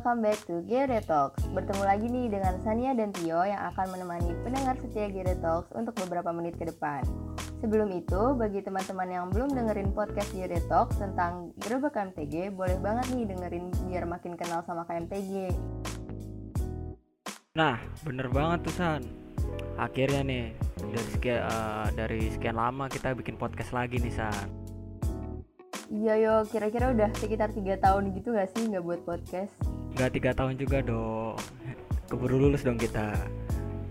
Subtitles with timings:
[0.00, 1.44] welcome back to Gere Talks.
[1.52, 5.92] Bertemu lagi nih dengan Sania dan Tio yang akan menemani pendengar setia Gere Talks untuk
[6.00, 7.04] beberapa menit ke depan.
[7.60, 13.12] Sebelum itu, bagi teman-teman yang belum dengerin podcast Gere Talks tentang Gerebek KMTG, boleh banget
[13.12, 15.52] nih dengerin biar makin kenal sama KMTG.
[17.60, 19.04] Nah, bener banget tuh San.
[19.76, 24.48] Akhirnya nih dari sekian uh, dari sekian lama kita bikin podcast lagi nih San.
[25.92, 29.69] Iya yo, kira-kira udah sekitar tiga tahun gitu gak sih nggak buat podcast?
[30.00, 31.36] Gak tiga tahun juga dong.
[32.08, 33.20] Keburu lulus dong kita.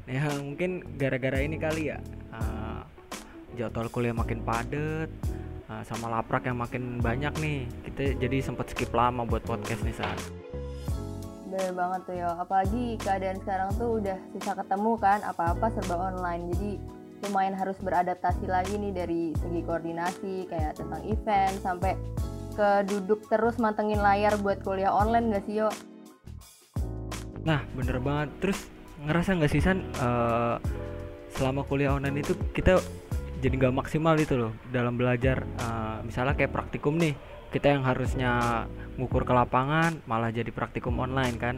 [0.09, 2.01] Ya mungkin gara-gara ini kali ya.
[2.33, 2.81] Uh,
[3.53, 5.05] jadwal kuliah makin padet,
[5.69, 7.69] uh, sama laprak yang makin banyak nih.
[7.85, 10.17] Kita jadi sempat skip lama buat podcast nih saat.
[11.45, 12.29] Bener banget tuh yo.
[12.41, 16.49] Apalagi keadaan sekarang tuh udah susah ketemu kan, apa-apa serba online.
[16.57, 16.71] Jadi
[17.29, 21.93] lumayan harus beradaptasi lagi nih dari segi koordinasi kayak tentang event sampai
[22.57, 25.69] ke duduk terus mantengin layar buat kuliah online gak sih yo?
[27.49, 28.69] Nah bener banget terus
[29.09, 30.61] ngerasa nggak sih San uh,
[31.33, 32.77] selama kuliah online itu kita
[33.41, 37.17] jadi nggak maksimal itu loh dalam belajar uh, misalnya kayak praktikum nih
[37.49, 38.63] kita yang harusnya
[39.01, 41.57] ngukur ke lapangan malah jadi praktikum online kan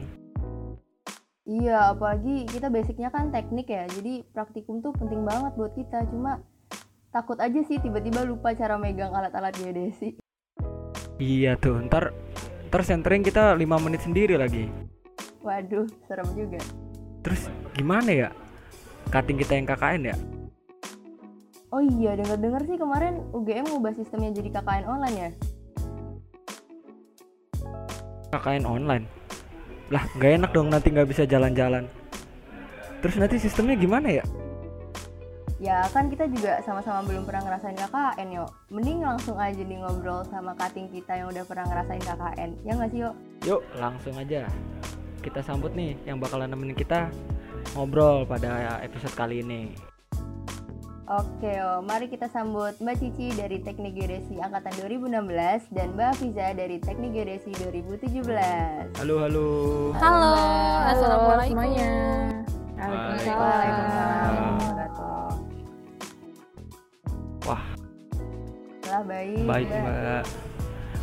[1.41, 6.05] Iya, apalagi kita basicnya kan teknik ya, jadi praktikum tuh penting banget buat kita.
[6.13, 6.37] Cuma
[7.09, 10.21] takut aja sih tiba-tiba lupa cara megang alat-alat geodesi.
[11.17, 12.13] Iya tuh, ntar
[12.69, 14.69] ntar centering kita 5 menit sendiri lagi.
[15.41, 16.61] Waduh, serem juga.
[17.25, 18.29] Terus gimana ya?
[19.09, 20.17] Cutting kita yang KKN ya?
[21.71, 25.31] Oh iya, denger-denger sih kemarin UGM ngubah sistemnya jadi KKN online ya?
[28.31, 29.21] KKN online?
[29.91, 31.83] lah nggak enak dong nanti nggak bisa jalan-jalan
[33.03, 34.25] terus nanti sistemnya gimana ya
[35.59, 40.23] ya kan kita juga sama-sama belum pernah ngerasain KKN yuk mending langsung aja nih ngobrol
[40.31, 44.47] sama cutting kita yang udah pernah ngerasain KKN ya nggak sih yuk yuk langsung aja
[45.21, 47.13] kita sambut nih yang bakalan nemenin kita
[47.77, 49.71] ngobrol pada episode kali ini
[51.11, 56.55] Oke, oh, mari kita sambut Mbak Cici dari Teknik Geodesi Angkatan 2016 dan Mbak Fiza
[56.55, 58.95] dari Teknik Geodesi 2017.
[58.95, 59.47] Halo, halo.
[59.99, 60.31] Halo, halo
[60.87, 61.91] assalamualaikum semuanya.
[62.79, 64.55] Waalaikumsalam.
[67.43, 67.63] Wah.
[68.87, 69.43] Lah baik.
[69.43, 70.23] Baik Mbak.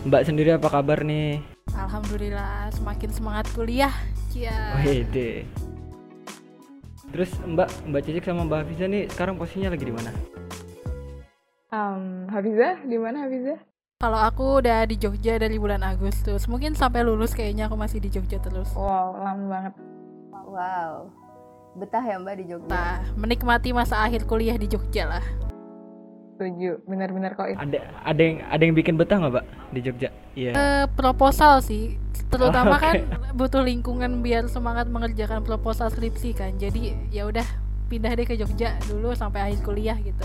[0.08, 1.57] Mbak sendiri apa kabar nih?
[1.78, 3.94] Alhamdulillah, semakin semangat kuliah.
[4.34, 4.82] Iya.
[4.82, 5.46] Wede.
[7.14, 10.10] Terus Mbak Mbak Cicik sama Mbak Hafiza nih sekarang posisinya lagi di mana?
[11.70, 13.56] Um, Hafiza, di mana Hafiza?
[13.98, 18.10] Kalau aku udah di Jogja dari bulan Agustus, mungkin sampai lulus kayaknya aku masih di
[18.10, 18.70] Jogja terus.
[18.74, 19.74] Wow, lama banget.
[20.48, 21.10] Wow,
[21.78, 22.70] betah ya Mbak di Jogja?
[22.74, 25.24] Nah, menikmati masa akhir kuliah di Jogja lah.
[26.38, 27.58] Setuju, benar-benar kok itu.
[27.58, 30.10] Ada ada yang ada yang bikin betah nggak Mbak di Jogja?
[30.38, 30.52] Iya.
[30.52, 30.54] Yeah.
[30.54, 31.98] Uh, proposal sih,
[32.28, 33.08] terutama oh, okay.
[33.08, 37.44] kan butuh lingkungan biar semangat mengerjakan proposal skripsi kan jadi ya udah
[37.88, 40.24] pindah deh ke Jogja dulu sampai akhir kuliah gitu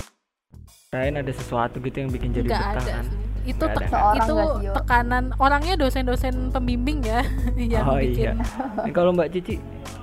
[0.92, 3.06] Kirain ada sesuatu gitu yang bikin jadi Gak betah ada kan?
[3.44, 3.82] itu te
[4.24, 4.36] itu
[4.72, 7.24] tekanan orangnya dosen-dosen pembimbing ya
[7.76, 8.92] yang oh, bikin iya.
[8.96, 9.60] kalau Mbak Cici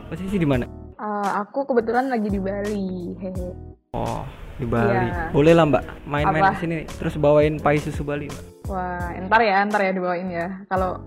[0.08, 0.68] posisi di mana
[1.00, 4.22] uh, aku kebetulan lagi di Bali hehe oh
[4.60, 5.08] di Bali.
[5.08, 5.32] Ya.
[5.32, 5.84] boleh lah Mbak.
[6.04, 6.76] Main-main ke sini.
[6.84, 8.44] Terus bawain pai susu Bali Mbak.
[8.68, 10.46] Wah ntar ya ntar ya dibawain ya.
[10.68, 11.00] Kalau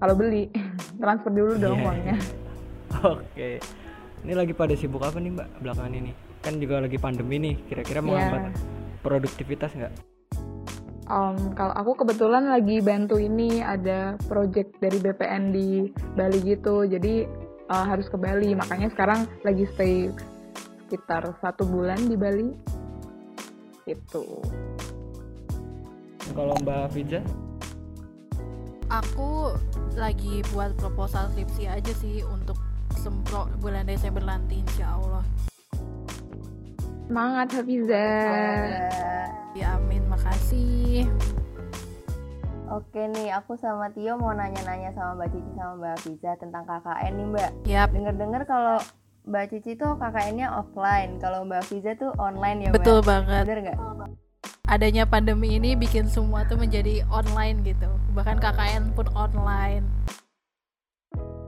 [0.00, 0.48] kalau beli
[1.02, 1.86] transfer dulu dong yeah.
[1.90, 2.16] uangnya.
[3.04, 3.20] Oke.
[3.34, 3.54] Okay.
[4.24, 6.10] ini lagi pada sibuk apa nih mbak belakangan ini?
[6.42, 7.54] Kan juga lagi pandemi nih.
[7.68, 8.06] Kira-kira yeah.
[8.06, 8.42] menghambat
[9.04, 9.94] produktivitas nggak?
[11.06, 15.68] Um, kalau aku kebetulan lagi bantu ini ada project dari BPN di
[16.18, 16.82] Bali gitu.
[16.82, 17.28] Jadi
[17.70, 18.58] uh, harus ke Bali.
[18.58, 20.10] Makanya sekarang lagi stay
[20.86, 22.54] sekitar satu bulan di Bali.
[23.90, 24.38] Itu
[26.30, 27.20] kalau Mbak Fija?
[28.86, 29.50] Aku
[29.98, 32.54] lagi buat proposal skripsi aja sih untuk
[32.94, 35.26] sempro bulan Desember nanti insya Allah.
[37.06, 38.06] Semangat Hafiza
[39.58, 40.06] ya amin.
[40.06, 41.08] Makasih.
[42.66, 47.12] Oke nih, aku sama Tio mau nanya-nanya sama Mbak Cici sama Mbak Fiza tentang KKN
[47.14, 47.50] nih Mbak.
[47.70, 47.88] Yap.
[47.94, 48.78] Dengar-dengar kalau
[49.26, 52.78] Mbak Cici tuh KKN-nya offline, kalau Mbak Fiza tuh online ya Mbak.
[52.78, 53.42] Betul banget.
[53.42, 53.78] Bener nggak?
[54.66, 57.86] adanya pandemi ini bikin semua tuh menjadi online gitu
[58.18, 59.86] bahkan KKN pun online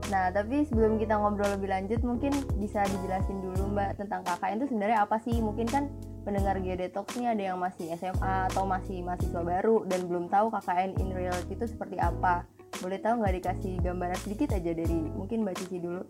[0.09, 4.73] Nah, tapi sebelum kita ngobrol lebih lanjut, mungkin bisa dijelasin dulu Mbak tentang KKN itu
[4.73, 5.37] sebenarnya apa sih?
[5.37, 5.85] Mungkin kan
[6.25, 10.97] pendengar Geodetox ini ada yang masih SMA atau masih mahasiswa baru dan belum tahu KKN
[10.97, 12.41] in reality itu seperti apa.
[12.81, 16.01] Boleh tahu nggak dikasih gambaran sedikit aja dari mungkin Mbak Cici dulu?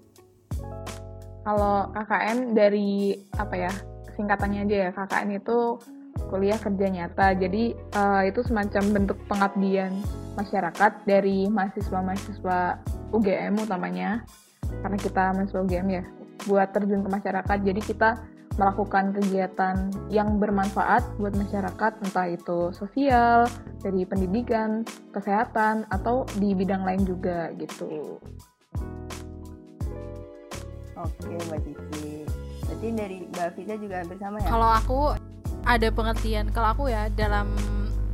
[1.49, 3.73] Kalau KKN dari apa ya?
[4.13, 5.81] Singkatannya aja ya, KKN itu
[6.29, 7.33] kuliah kerja nyata.
[7.33, 9.97] Jadi uh, itu semacam bentuk pengabdian
[10.37, 12.77] masyarakat dari mahasiswa-mahasiswa
[13.09, 14.21] UGM utamanya
[14.85, 16.03] karena kita mahasiswa UGM ya
[16.47, 18.09] buat terjun ke masyarakat jadi kita
[18.55, 23.47] melakukan kegiatan yang bermanfaat buat masyarakat entah itu sosial
[23.79, 24.83] dari pendidikan
[25.15, 28.19] kesehatan atau di bidang lain juga gitu
[30.99, 32.27] oke mbak Cici.
[32.67, 34.47] Berarti dari mbak Vita juga hampir sama ya?
[34.51, 34.99] Kalau aku
[35.63, 37.51] ada pengertian, kalau aku ya dalam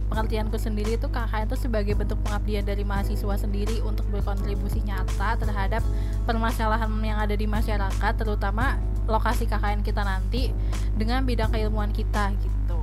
[0.05, 5.81] pengertianku sendiri itu KKN itu sebagai bentuk pengabdian dari mahasiswa sendiri untuk berkontribusi nyata terhadap
[6.29, 8.77] permasalahan yang ada di masyarakat, terutama
[9.09, 10.53] lokasi KKN kita nanti
[10.93, 12.79] dengan bidang keilmuan kita gitu.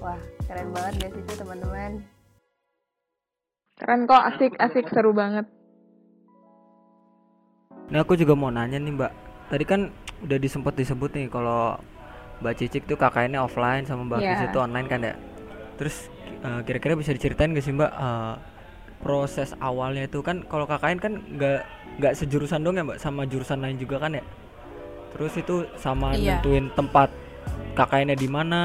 [0.00, 1.92] wah keren banget guys itu teman-teman.
[3.76, 5.44] Keren kok asik asik seru banget
[7.86, 9.12] Nah aku juga mau nanya nih mbak.
[9.46, 9.80] Tadi kan
[10.26, 11.78] udah disempet disebut nih kalau
[12.36, 14.20] Mbak Cicik tuh kakaknya offline sama Mbak.
[14.20, 15.14] Fis itu online kan ya
[15.78, 16.08] Terus
[16.42, 18.34] eh, kira-kira bisa diceritain gak sih mbak eh,
[19.00, 20.20] Proses awalnya itu?
[20.20, 21.60] Kan kalau KKN kan nggak
[22.02, 22.98] nggak sejurusan dong ya mbak?
[22.98, 24.24] Sama jurusan lain juga kan ya
[25.14, 26.42] Terus itu sama Iya.
[26.42, 27.08] nentuin tempat
[27.78, 28.60] KKN-nya di mana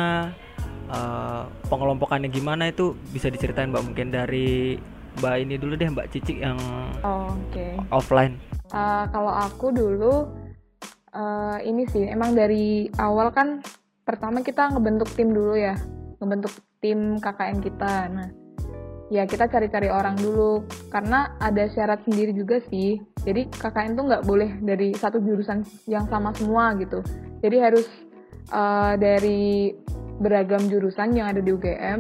[0.90, 3.86] eh, pengelompokannya gimana itu bisa diceritain mbak?
[3.86, 4.76] Mungkin dari
[5.12, 6.56] Mbak ini dulu deh Mbak Cicik yang
[7.04, 7.68] oh, oke.
[7.92, 8.40] offline
[8.72, 10.32] Uh, kalau aku dulu
[11.12, 13.60] uh, ini sih emang dari awal kan
[14.08, 15.76] pertama kita ngebentuk tim dulu ya
[16.24, 17.94] ngebentuk tim KKN kita.
[18.12, 18.30] Nah
[19.12, 23.00] ya kita cari-cari orang dulu karena ada syarat sendiri juga sih.
[23.28, 27.04] Jadi KKN tuh nggak boleh dari satu jurusan yang sama semua gitu.
[27.44, 27.86] Jadi harus
[28.56, 29.76] uh, dari
[30.22, 32.00] beragam jurusan yang ada di UGM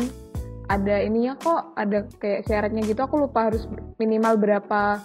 [0.72, 3.04] ada ininya kok ada kayak syaratnya gitu.
[3.04, 3.68] Aku lupa harus
[4.00, 5.04] minimal berapa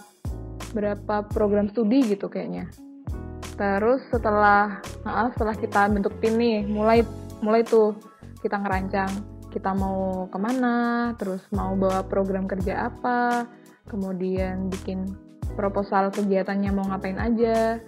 [0.71, 2.67] berapa program studi gitu kayaknya.
[3.57, 7.01] Terus setelah ah, setelah kita bentuk tim nih, mulai
[7.41, 7.97] mulai tuh
[8.41, 13.49] kita ngerancang kita mau ke mana, terus mau bawa program kerja apa,
[13.89, 15.17] kemudian bikin
[15.57, 17.81] proposal kegiatannya mau ngapain aja.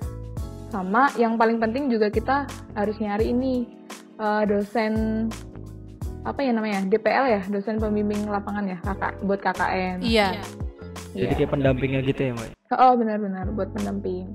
[0.74, 3.70] Sama yang paling penting juga kita harus nyari ini
[4.18, 5.28] eh, dosen
[6.20, 10.04] apa ya namanya DPL ya dosen pembimbing lapangan ya kakak buat KKN.
[10.04, 10.42] Iya.
[11.14, 11.38] Jadi Iya.
[11.42, 14.30] kayak pendampingnya gitu ya mbak Oh benar-benar buat pendamping.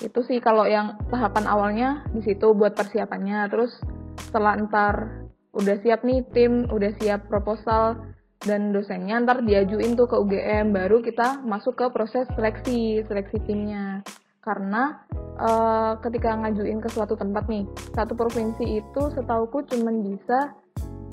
[0.00, 3.52] Itu sih kalau yang tahapan awalnya di situ buat persiapannya.
[3.52, 3.72] Terus
[4.16, 8.00] setelah ntar udah siap nih tim, udah siap proposal
[8.48, 14.00] dan dosennya ntar diajuin tuh ke UGM baru kita masuk ke proses seleksi seleksi timnya.
[14.40, 15.04] Karena
[15.36, 20.56] eh, ketika ngajuin ke suatu tempat nih satu provinsi itu setauku cuman bisa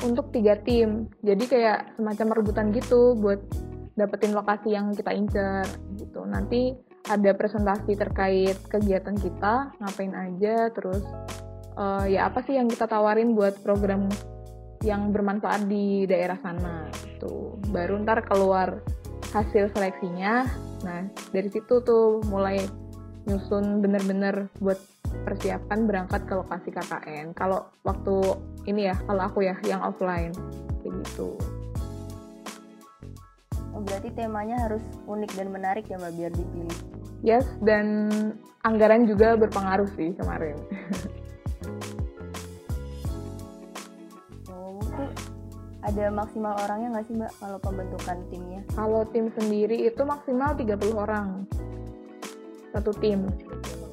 [0.08, 1.12] untuk tiga tim.
[1.22, 3.40] Jadi kayak semacam rebutan gitu buat
[3.96, 5.66] dapetin lokasi yang kita incer
[6.00, 6.24] gitu.
[6.24, 6.76] Nanti
[7.10, 11.04] ada presentasi terkait kegiatan kita, ngapain aja, terus
[11.76, 14.08] eh, ya apa sih yang kita tawarin buat program
[14.82, 17.62] yang bermanfaat di daerah sana gitu.
[17.70, 18.82] Baru ntar keluar
[19.32, 20.46] hasil seleksinya.
[20.82, 22.58] Nah, dari situ tuh mulai
[23.30, 24.82] nyusun bener-bener buat
[25.22, 27.38] persiapan berangkat ke lokasi KKN.
[27.38, 28.16] Kalau waktu
[28.66, 30.34] ini ya, kalau aku ya yang offline
[30.82, 31.38] kayak gitu.
[33.84, 36.80] Berarti temanya harus unik dan menarik ya mbak biar dipilih
[37.22, 38.10] Yes, dan
[38.66, 40.58] anggaran juga berpengaruh sih kemarin.
[44.50, 45.06] oh itu
[45.86, 50.98] ada maksimal orangnya nggak sih mbak kalau pembentukan timnya Kalau tim sendiri itu maksimal 30
[50.98, 51.46] orang.
[52.74, 53.30] Satu tim.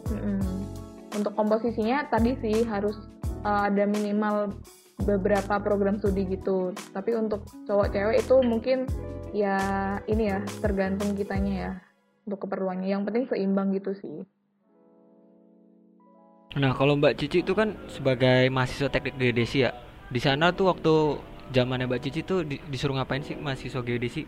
[0.09, 0.41] Mm-mm.
[1.13, 2.97] Untuk komposisinya tadi sih harus
[3.45, 4.57] uh, ada minimal
[5.03, 6.75] beberapa program studi gitu.
[6.95, 8.79] Tapi untuk cowok cewek itu mungkin
[9.31, 9.59] ya
[10.11, 11.73] ini ya tergantung kitanya ya
[12.27, 12.89] untuk keperluannya.
[12.91, 14.27] Yang penting seimbang gitu sih.
[16.57, 19.71] Nah kalau Mbak Cici itu kan sebagai mahasiswa teknik geodesi ya
[20.09, 21.21] Di sana tuh waktu
[21.53, 24.25] zamannya Mbak Cici tuh di- disuruh ngapain sih mahasiswa geodesi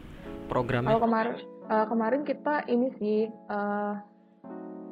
[0.47, 0.93] programnya?
[0.93, 1.35] Kalau kemarin
[1.73, 3.93] eh, kemarin kita ini sih eh,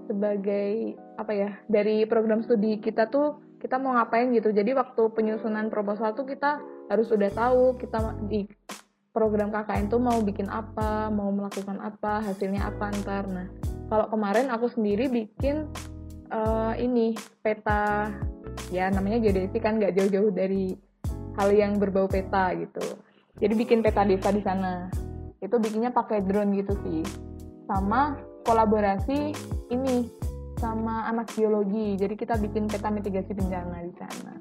[0.09, 4.55] sebagai apa ya dari program studi kita tuh kita mau ngapain gitu.
[4.55, 8.47] Jadi waktu penyusunan proposal tuh kita harus udah tahu kita di
[9.11, 13.27] program KKN tuh mau bikin apa, mau melakukan apa, hasilnya apa ntar.
[13.27, 13.47] Nah
[13.91, 15.67] kalau kemarin aku sendiri bikin
[16.31, 18.15] eh, ini peta
[18.71, 20.73] ya namanya geodesi kan nggak jauh-jauh dari
[21.35, 22.85] hal yang berbau peta gitu.
[23.39, 24.91] Jadi bikin peta desa di sana
[25.39, 27.07] itu bikinnya pakai drone gitu sih
[27.71, 29.31] sama kolaborasi
[29.71, 30.11] ini
[30.59, 34.35] sama anak biologi jadi kita bikin peta mitigasi bencana di sana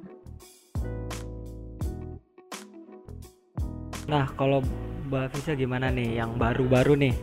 [4.08, 4.64] Nah kalau
[5.12, 7.16] Mbak Fisa gimana nih yang baru-baru nih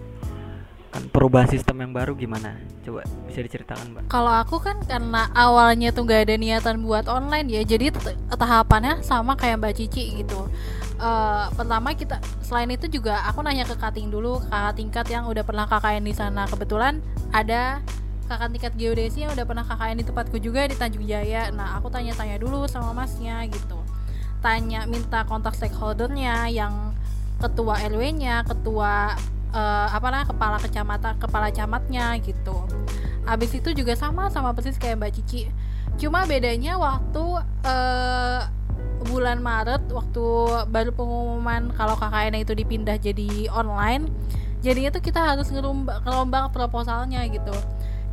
[0.95, 2.55] kan perubahan sistem yang baru gimana?
[2.87, 4.03] Coba bisa diceritakan Mbak.
[4.15, 7.91] Kalau aku kan karena awalnya tuh gak ada niatan buat online ya, jadi
[8.31, 10.47] tahapannya sama kayak Mbak Cici gitu.
[11.03, 15.43] uh, pertama kita selain itu juga aku nanya ke kating dulu kakak tingkat yang udah
[15.43, 17.03] pernah KKN di sana kebetulan
[17.35, 17.83] ada
[18.25, 21.53] kakak tingkat geodesi yang udah pernah KKN di tempatku juga di Tanjung Jaya.
[21.53, 23.79] Nah aku tanya-tanya dulu sama masnya gitu.
[24.41, 26.93] Tanya minta kontak stakeholdernya yang
[27.41, 29.19] ketua RW-nya ketua
[29.53, 32.65] uh, apa lah kepala kecamatan kepala camatnya gitu.
[33.25, 35.49] Abis itu juga sama sama persis kayak Mbak Cici.
[35.97, 37.25] Cuma bedanya waktu
[37.65, 38.41] uh,
[39.05, 40.25] bulan Maret waktu
[40.73, 44.09] baru pengumuman kalau KKN itu dipindah jadi online
[44.65, 47.53] jadinya tuh kita harus ngerombak proposalnya gitu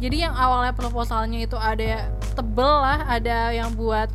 [0.01, 4.10] jadi yang awalnya proposalnya itu ada tebel lah ada yang buat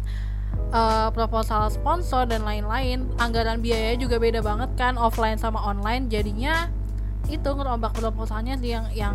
[0.74, 3.06] uh, proposal sponsor dan lain-lain.
[3.22, 6.10] Anggaran biayanya juga beda banget kan offline sama online.
[6.10, 6.66] Jadinya
[7.30, 9.14] itu ngerombak proposalnya sih yang yang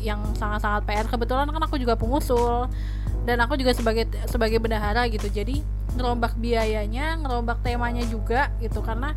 [0.00, 2.68] yang sangat-sangat PR kebetulan kan aku juga pengusul
[3.28, 5.32] dan aku juga sebagai sebagai bendahara gitu.
[5.32, 5.64] Jadi
[5.96, 8.84] ngerombak biayanya ngerombak temanya juga gitu.
[8.84, 9.16] Karena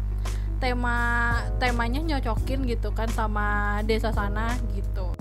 [0.63, 5.16] tema temanya nyocokin gitu kan sama desa sana gitu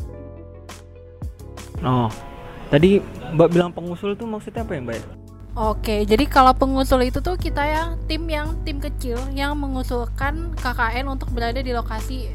[1.82, 2.08] oh
[2.70, 3.02] tadi
[3.34, 5.02] mbak bilang pengusul tuh maksudnya apa ya mbak
[5.56, 11.08] Oke, jadi kalau pengusul itu tuh kita ya tim yang tim kecil yang mengusulkan KKN
[11.08, 12.28] untuk berada di lokasi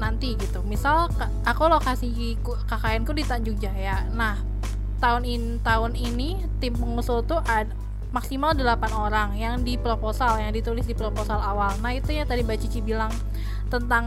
[0.00, 0.64] nanti gitu.
[0.64, 1.12] Misal
[1.44, 2.08] aku lokasi
[2.40, 4.08] KKN ku di Tanjung Jaya.
[4.08, 4.40] Nah,
[5.04, 7.68] tahun in tahun ini tim pengusul tuh ada
[8.14, 8.64] maksimal 8
[8.96, 12.80] orang yang di proposal yang ditulis di proposal awal nah itu yang tadi Mbak Cici
[12.80, 13.12] bilang
[13.66, 14.04] tentang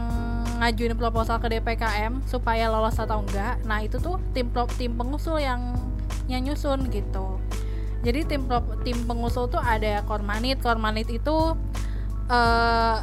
[0.60, 3.60] ngajuin proposal ke DPKM supaya lolos atau enggak.
[3.64, 5.76] Nah itu tuh tim tim pengusul yang
[6.28, 7.40] yang nyusun gitu.
[8.00, 8.48] Jadi tim
[8.84, 10.60] tim pengusul tuh ada kormanit.
[10.60, 11.56] Kormanit itu
[12.28, 12.96] uh,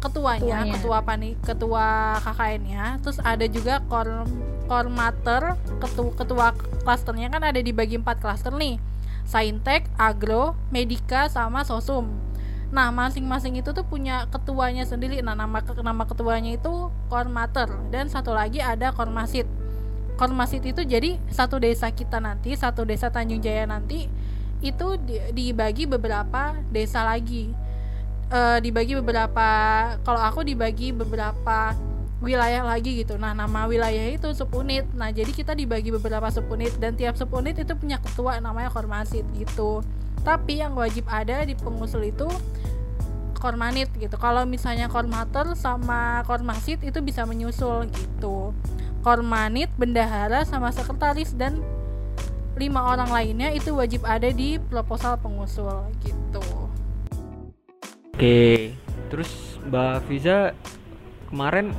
[0.00, 0.72] ketuanya, ketuanya.
[0.76, 1.86] ketua panik ketua
[2.22, 4.28] KKN-nya terus ada juga kor
[4.68, 6.46] kormater ketua ketua
[6.84, 8.78] klasternya kan ada dibagi empat klaster nih.
[9.26, 12.25] Saintek, Agro, Medika, sama Sosum.
[12.74, 15.22] Nah, masing-masing itu tuh punya ketuanya sendiri.
[15.22, 19.46] Nah, nama nama ketuanya itu Kormater dan satu lagi ada Kormasit.
[20.18, 24.08] Kormasit itu jadi satu desa kita nanti, satu desa Tanjung Jaya nanti
[24.64, 24.96] itu
[25.36, 27.52] dibagi beberapa desa lagi.
[28.26, 29.48] E, dibagi beberapa
[30.02, 31.76] kalau aku dibagi beberapa
[32.24, 33.20] wilayah lagi gitu.
[33.20, 34.88] Nah, nama wilayah itu subunit.
[34.96, 39.84] Nah, jadi kita dibagi beberapa subunit dan tiap subunit itu punya ketua namanya kormasit gitu.
[40.26, 42.26] Tapi yang wajib ada di pengusul itu
[43.38, 44.18] kormanit gitu.
[44.18, 48.50] Kalau misalnya kormater sama kormasit itu bisa menyusul gitu.
[49.06, 51.62] Kormanit, bendahara sama sekretaris dan
[52.58, 56.42] lima orang lainnya itu wajib ada di proposal pengusul gitu.
[58.16, 58.74] Oke,
[59.12, 60.56] terus Mbak Fiza
[61.30, 61.70] kemarin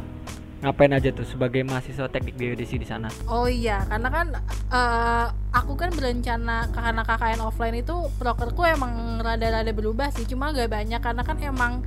[0.57, 3.13] ngapain aja tuh sebagai mahasiswa teknik geodesi di sana?
[3.29, 4.27] Oh iya, karena kan
[4.73, 10.73] uh, aku kan berencana karena KKN offline itu prokerku emang rada-rada berubah sih, cuma gak
[10.73, 11.85] banyak karena kan emang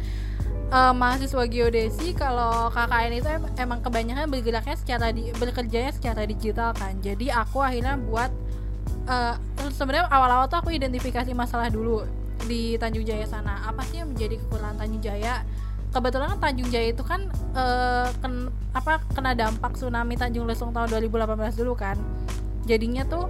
[0.71, 6.71] uh, mahasiswa geodesi kalau KKN itu em emang kebanyakan bergeraknya secara di bekerjanya secara digital
[6.71, 6.95] kan.
[7.03, 8.31] Jadi aku akhirnya buat
[9.11, 9.35] uh,
[9.75, 12.07] sebenarnya awal-awal tuh aku identifikasi masalah dulu
[12.47, 13.67] di Tanjung Jaya sana.
[13.67, 15.43] Apa sih yang menjadi kekurangan Tanjung Jaya?
[15.91, 21.59] Kebetulan Tanjung Jaya itu kan uh, ken, apa kena dampak tsunami Tanjung Lesung tahun 2018
[21.59, 21.99] dulu kan.
[22.67, 23.27] Jadinya tuh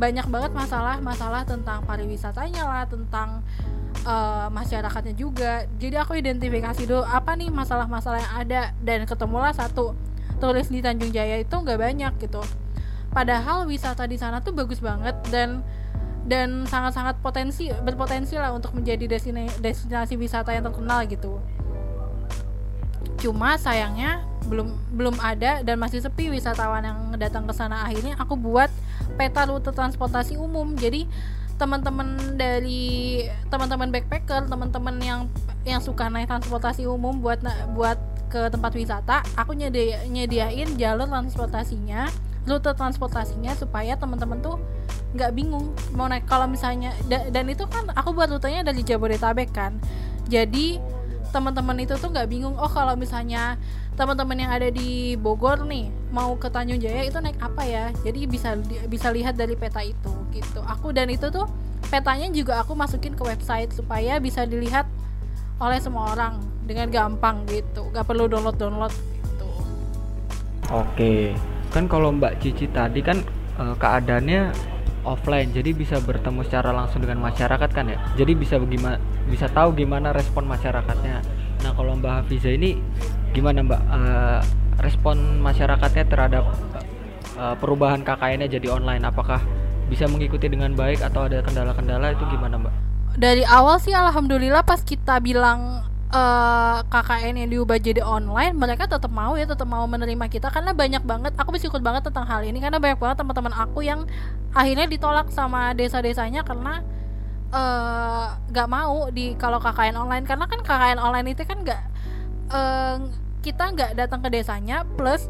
[0.00, 3.44] banyak banget masalah-masalah tentang pariwisatanya lah tentang
[4.08, 5.68] uh, masyarakatnya juga.
[5.76, 8.62] Jadi aku identifikasi dulu apa nih masalah-masalah yang ada?
[8.80, 9.92] Dan ketemulah satu
[10.40, 12.40] turis di Tanjung Jaya itu nggak banyak gitu.
[13.12, 15.60] Padahal wisata di sana tuh bagus banget dan
[16.24, 21.42] dan sangat-sangat potensi berpotensi lah untuk menjadi destinasi, destinasi wisata yang terkenal gitu
[23.20, 27.86] cuma sayangnya belum belum ada dan masih sepi wisatawan yang datang ke sana.
[27.86, 28.68] Akhirnya aku buat
[29.16, 30.74] peta rute transportasi umum.
[30.76, 31.06] Jadi
[31.56, 35.20] teman-teman dari teman-teman backpacker teman-teman yang
[35.62, 37.38] yang suka naik transportasi umum buat
[37.76, 38.00] buat
[38.32, 42.08] ke tempat wisata aku nyedia, nyediain jalur transportasinya
[42.48, 44.58] rute transportasinya supaya teman-teman tuh
[45.14, 46.26] nggak bingung mau naik.
[46.26, 49.78] Kalau misalnya da, dan itu kan aku buat rutenya dari Jabodetabek kan.
[50.26, 50.80] Jadi
[51.32, 53.56] teman-teman itu tuh nggak bingung oh kalau misalnya
[53.96, 57.84] teman-teman yang ada di Bogor nih mau ke Tanjung Jaya itu naik apa ya?
[58.04, 58.56] Jadi bisa
[58.88, 60.60] bisa lihat dari peta itu gitu.
[60.64, 61.48] Aku dan itu tuh
[61.88, 64.88] petanya juga aku masukin ke website supaya bisa dilihat
[65.60, 67.88] oleh semua orang dengan gampang gitu.
[67.92, 69.48] Nggak perlu download download gitu.
[70.72, 71.36] Oke.
[71.72, 73.20] Kan kalau Mbak Cici tadi kan
[73.56, 74.71] uh, keadaannya
[75.02, 75.50] offline.
[75.50, 77.98] Jadi bisa bertemu secara langsung dengan masyarakat kan ya?
[78.14, 81.22] Jadi bisa bagaimana bisa tahu gimana respon masyarakatnya.
[81.62, 82.78] Nah kalau Mbak Hafiza ini
[83.36, 83.80] gimana Mbak?
[83.90, 84.40] Uh,
[84.80, 86.44] respon masyarakatnya terhadap
[87.36, 89.38] uh, perubahan KKN-nya jadi online apakah
[89.86, 92.16] bisa mengikuti dengan baik atau ada kendala-kendala?
[92.16, 92.92] Itu gimana Mbak?
[93.16, 98.84] dari awal sih alhamdulillah pas kita bilang uh, eh, KKN yang diubah jadi online mereka
[98.84, 100.52] tetap mau ya tetap mau menerima kita.
[100.52, 102.60] Karena banyak banget aku bersyukur banget tentang hal ini.
[102.60, 104.04] Karena banyak banget teman-teman aku yang
[104.52, 106.84] akhirnya ditolak sama desa-desanya karena
[107.50, 110.24] uh, gak mau di kalau KKN online.
[110.28, 111.82] Karena kan KKN online itu kan gak
[112.52, 112.96] uh,
[113.42, 115.26] kita nggak datang ke desanya plus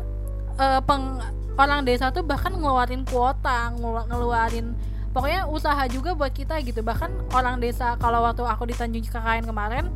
[0.60, 1.16] uh, peng
[1.56, 4.76] orang desa tuh bahkan ngeluarin kuota ngeluarin
[5.16, 6.84] pokoknya usaha juga buat kita gitu.
[6.84, 9.88] Bahkan orang desa kalau waktu aku di Tanjung KKN kemarin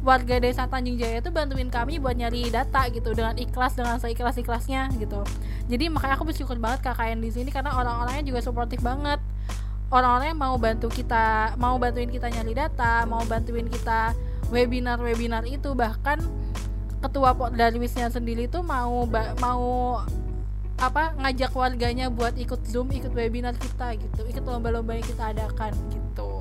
[0.00, 4.40] warga desa Tanjung Jaya itu bantuin kami buat nyari data gitu dengan ikhlas dengan seikhlas
[4.40, 5.20] ikhlasnya gitu.
[5.68, 9.20] Jadi makanya aku bersyukur banget KKN di sini karena orang-orangnya juga suportif banget.
[9.90, 14.14] Orang-orang yang mau bantu kita mau bantuin kita nyari data mau bantuin kita
[14.48, 16.22] webinar-webinar itu bahkan
[17.00, 19.08] ketua Darwisnya sendiri tuh mau
[19.40, 19.98] mau
[20.80, 25.76] apa ngajak warganya buat ikut zoom ikut webinar kita gitu ikut lomba-lomba yang kita adakan
[25.92, 26.39] gitu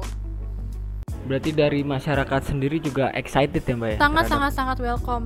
[1.27, 3.97] Berarti dari masyarakat sendiri juga excited ya mbak ya?
[3.99, 4.31] Sangat terhadap...
[4.31, 5.25] sangat sangat welcome.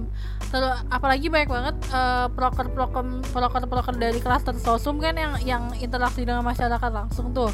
[0.50, 5.64] Terus apalagi banyak banget uh, proker proker proker proker dari kelas sosum kan yang yang
[5.78, 7.54] interaksi dengan masyarakat langsung tuh.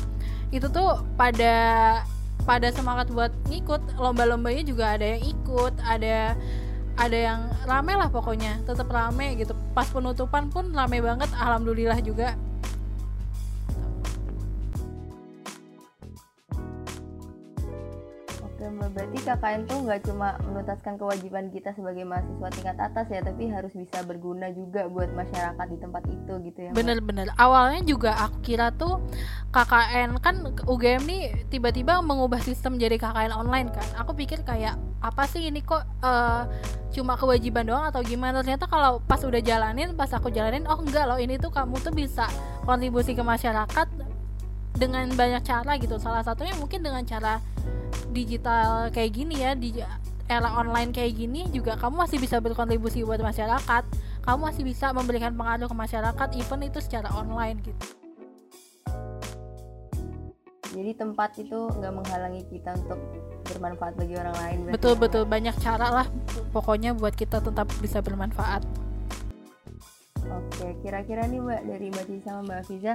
[0.49, 1.55] Itu tuh pada
[2.47, 6.33] pada semangat buat ngikut lomba-lombanya juga ada yang ikut, ada
[6.99, 12.35] ada yang rame lah pokoknya tetap rame gitu pas penutupan pun rame banget alhamdulillah juga
[18.91, 23.73] berarti KKN tuh nggak cuma menuntaskan kewajiban kita sebagai mahasiswa tingkat atas ya tapi harus
[23.73, 28.73] bisa berguna juga buat masyarakat di tempat itu gitu ya bener-bener awalnya juga aku kira
[28.73, 29.01] tuh
[29.49, 33.87] KKN kan UGM nih tiba-tiba mengubah sistem jadi KKN online kan.
[33.97, 36.45] Aku pikir kayak apa sih ini kok uh,
[36.93, 38.45] cuma kewajiban doang atau gimana?
[38.45, 41.89] Ternyata kalau pas udah jalanin pas aku jalanin oh enggak loh ini tuh kamu tuh
[41.89, 42.29] bisa
[42.61, 44.08] kontribusi ke masyarakat
[44.79, 45.99] dengan banyak cara gitu.
[45.99, 47.43] Salah satunya mungkin dengan cara
[48.15, 49.75] digital kayak gini ya di
[50.29, 53.83] era online kayak gini juga kamu masih bisa berkontribusi buat masyarakat.
[54.23, 57.85] Kamu masih bisa memberikan pengaruh ke masyarakat even itu secara online gitu.
[60.69, 63.01] Jadi tempat itu nggak menghalangi kita untuk
[63.49, 64.99] bermanfaat bagi orang lain betul ya.
[65.01, 65.23] betul.
[65.25, 66.07] Banyak cara lah
[66.53, 68.61] pokoknya buat kita tetap bisa bermanfaat
[70.27, 72.93] oke kira-kira nih mbak dari mbak Cici sama mbak Fiza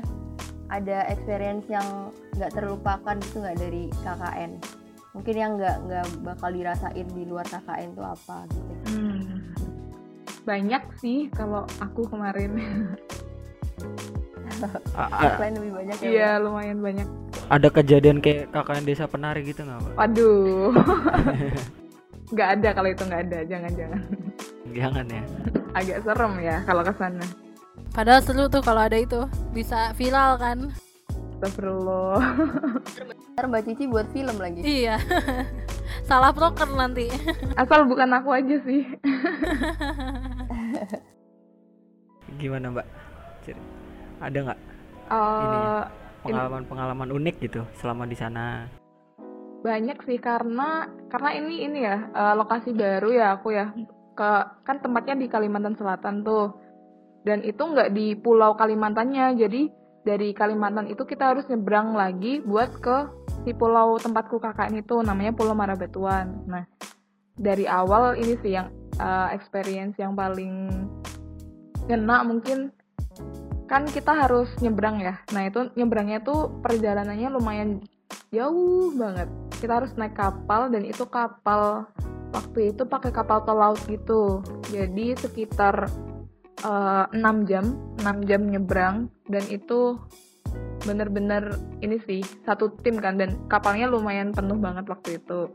[0.72, 4.52] ada experience yang nggak terlupakan gitu nggak dari KKN
[5.14, 8.72] mungkin yang nggak nggak bakal dirasain di luar KKN itu apa gitu?
[8.90, 9.40] Hmm.
[10.44, 12.52] banyak sih kalau aku kemarin.
[15.40, 17.08] Selain lebih banyak ya iya lumayan banyak.
[17.48, 19.96] Ada kejadian kayak KKN desa penari gitu nggak?
[19.96, 20.76] Waduh.
[22.34, 23.72] Nggak ada kalau itu nggak ada jangan
[24.72, 25.22] jangan ya.
[25.74, 27.26] Agak serem ya kalau ke sana
[27.94, 29.24] padahal seru tuh kalau ada itu.
[29.54, 30.58] Bisa viral kan?
[31.38, 32.20] Astagfirullah.
[33.38, 34.60] Ntar Mbak Cici buat film lagi.
[34.66, 34.98] Iya.
[36.10, 37.08] Salah broker nanti.
[37.60, 38.82] Asal bukan aku aja sih.
[42.36, 42.86] Gimana Mbak?
[44.22, 44.60] Ada nggak?
[45.04, 45.82] Uh,
[46.24, 48.66] pengalaman-pengalaman unik gitu selama di sana?
[49.60, 53.68] Banyak sih karena karena ini ini ya uh, lokasi baru ya aku ya
[54.14, 54.30] ke
[54.62, 56.54] kan tempatnya di Kalimantan Selatan tuh
[57.26, 59.68] dan itu nggak di Pulau Kalimantannya jadi
[60.04, 63.08] dari Kalimantan itu kita harus nyebrang lagi buat ke
[63.42, 66.44] si pulau tempatku kakak itu namanya Pulau Marabatuan.
[66.44, 66.68] Nah,
[67.34, 68.68] dari awal ini sih yang
[69.00, 70.68] uh, experience yang paling
[71.88, 72.70] kena mungkin
[73.64, 75.24] kan kita harus nyebrang ya.
[75.32, 77.80] Nah, itu nyebrangnya tuh perjalanannya lumayan
[78.28, 79.28] jauh banget.
[79.56, 81.88] Kita harus naik kapal dan itu kapal
[82.34, 84.42] waktu itu pakai kapal tol laut gitu.
[84.74, 85.86] Jadi sekitar
[86.66, 87.64] uh, eh, 6 jam
[88.02, 88.96] 6 jam nyebrang
[89.30, 90.00] dan itu
[90.84, 95.48] bener-bener ini sih satu tim kan dan kapalnya lumayan penuh banget waktu itu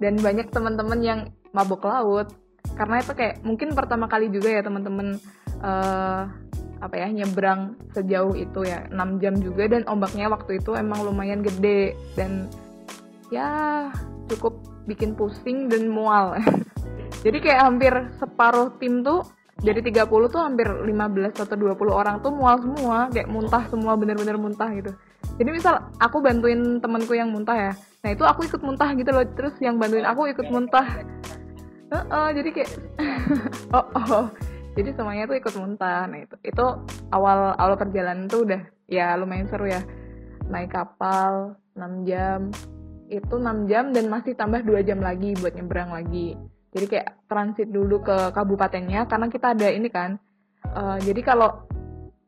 [0.00, 1.20] dan banyak teman-teman yang
[1.52, 2.32] mabuk laut
[2.74, 5.20] karena itu kayak mungkin pertama kali juga ya teman-teman
[5.60, 6.28] uh,
[6.76, 11.40] apa ya nyebrang sejauh itu ya 6 jam juga dan ombaknya waktu itu emang lumayan
[11.40, 12.48] gede dan
[13.32, 13.88] ya
[14.28, 16.38] cukup bikin pusing dan mual.
[17.26, 22.28] Jadi kayak hampir separuh tim tuh dari 30 tuh hampir 15 atau 20 orang tuh
[22.28, 24.92] mual semua kayak muntah semua bener-bener muntah gitu.
[25.36, 27.72] Jadi misal aku bantuin temanku yang muntah ya
[28.06, 31.02] nah itu aku ikut muntah gitu loh terus yang bantuin aku ikut muntah.
[31.90, 32.70] Uh, uh, jadi kayak
[33.76, 34.26] oh oh
[34.78, 36.66] jadi semuanya tuh ikut muntah nah itu itu
[37.10, 39.82] awal awal perjalanan tuh udah ya lumayan seru ya.
[40.46, 42.54] Naik kapal 6 jam
[43.08, 46.34] itu 6 jam dan masih tambah 2 jam lagi buat nyebrang lagi.
[46.74, 50.20] Jadi kayak transit dulu ke kabupatennya karena kita ada ini kan
[50.76, 51.64] uh, jadi kalau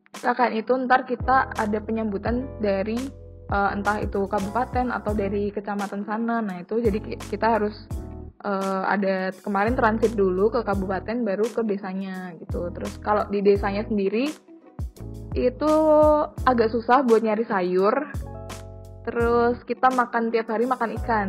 [0.09, 2.97] KKN itu ntar kita ada penyambutan dari
[3.53, 6.41] uh, entah itu kabupaten atau dari kecamatan sana.
[6.41, 6.97] Nah itu jadi
[7.29, 7.85] kita harus
[8.41, 12.73] uh, ada kemarin transit dulu ke kabupaten baru ke desanya gitu.
[12.73, 14.33] Terus kalau di desanya sendiri
[15.37, 15.73] itu
[16.43, 17.93] agak susah buat nyari sayur
[19.07, 21.27] terus kita makan tiap hari makan ikan.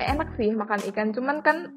[0.00, 1.14] Eh, enak sih makan ikan.
[1.14, 1.70] Cuman kan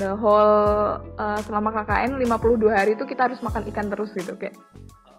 [0.00, 4.54] the whole uh, selama KKN 52 hari itu kita harus makan ikan terus gitu kayak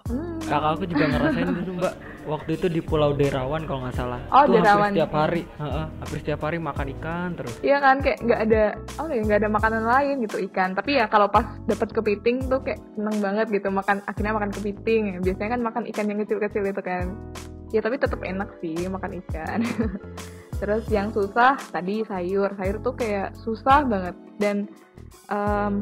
[0.10, 0.42] hmm.
[0.48, 1.96] kakak aku juga ngerasain dulu mbak.
[2.22, 4.22] Waktu itu di Pulau Derawan kalau nggak salah.
[4.30, 4.94] Oh itu Derawan.
[4.94, 5.42] hampir setiap hari.
[5.58, 7.54] Uh, hampir setiap hari makan ikan terus.
[7.66, 8.64] Iya kan kayak nggak ada
[9.02, 10.70] oh ya nggak ada makanan lain gitu ikan.
[10.78, 15.02] Tapi ya kalau pas dapat kepiting tuh kayak seneng banget gitu makan akhirnya makan kepiting.
[15.12, 15.18] Ya.
[15.22, 17.06] biasanya kan makan ikan yang kecil-kecil itu kan
[17.72, 19.60] ya tapi tetap enak sih makan ikan.
[20.62, 22.54] Terus yang susah tadi sayur.
[22.54, 24.16] Sayur tuh kayak susah banget.
[24.38, 24.70] Dan
[25.32, 25.82] um,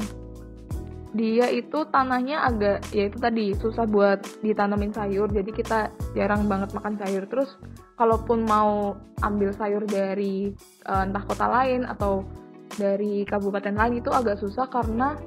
[1.10, 5.28] dia itu tanahnya agak ya itu tadi susah buat ditanamin sayur.
[5.28, 7.28] Jadi kita jarang banget makan sayur.
[7.28, 7.60] Terus
[8.00, 10.56] kalaupun mau ambil sayur dari
[10.88, 12.24] uh, entah kota lain atau
[12.80, 15.20] dari kabupaten lain itu agak susah karena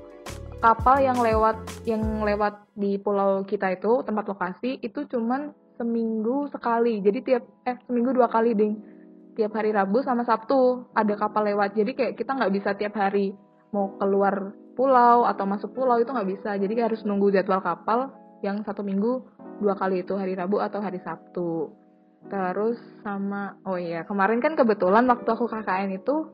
[0.62, 5.50] kapal yang lewat yang lewat di pulau kita itu tempat lokasi itu cuman
[5.82, 7.02] seminggu sekali.
[7.02, 8.78] Jadi tiap eh seminggu dua kali ding.
[9.34, 11.74] Tiap hari Rabu sama Sabtu ada kapal lewat.
[11.74, 13.34] Jadi kayak kita nggak bisa tiap hari
[13.74, 16.54] mau keluar pulau atau masuk pulau itu nggak bisa.
[16.54, 18.14] Jadi harus nunggu jadwal kapal
[18.46, 19.26] yang satu minggu
[19.58, 21.74] dua kali itu hari Rabu atau hari Sabtu.
[22.30, 26.30] Terus sama oh iya kemarin kan kebetulan waktu aku KKN itu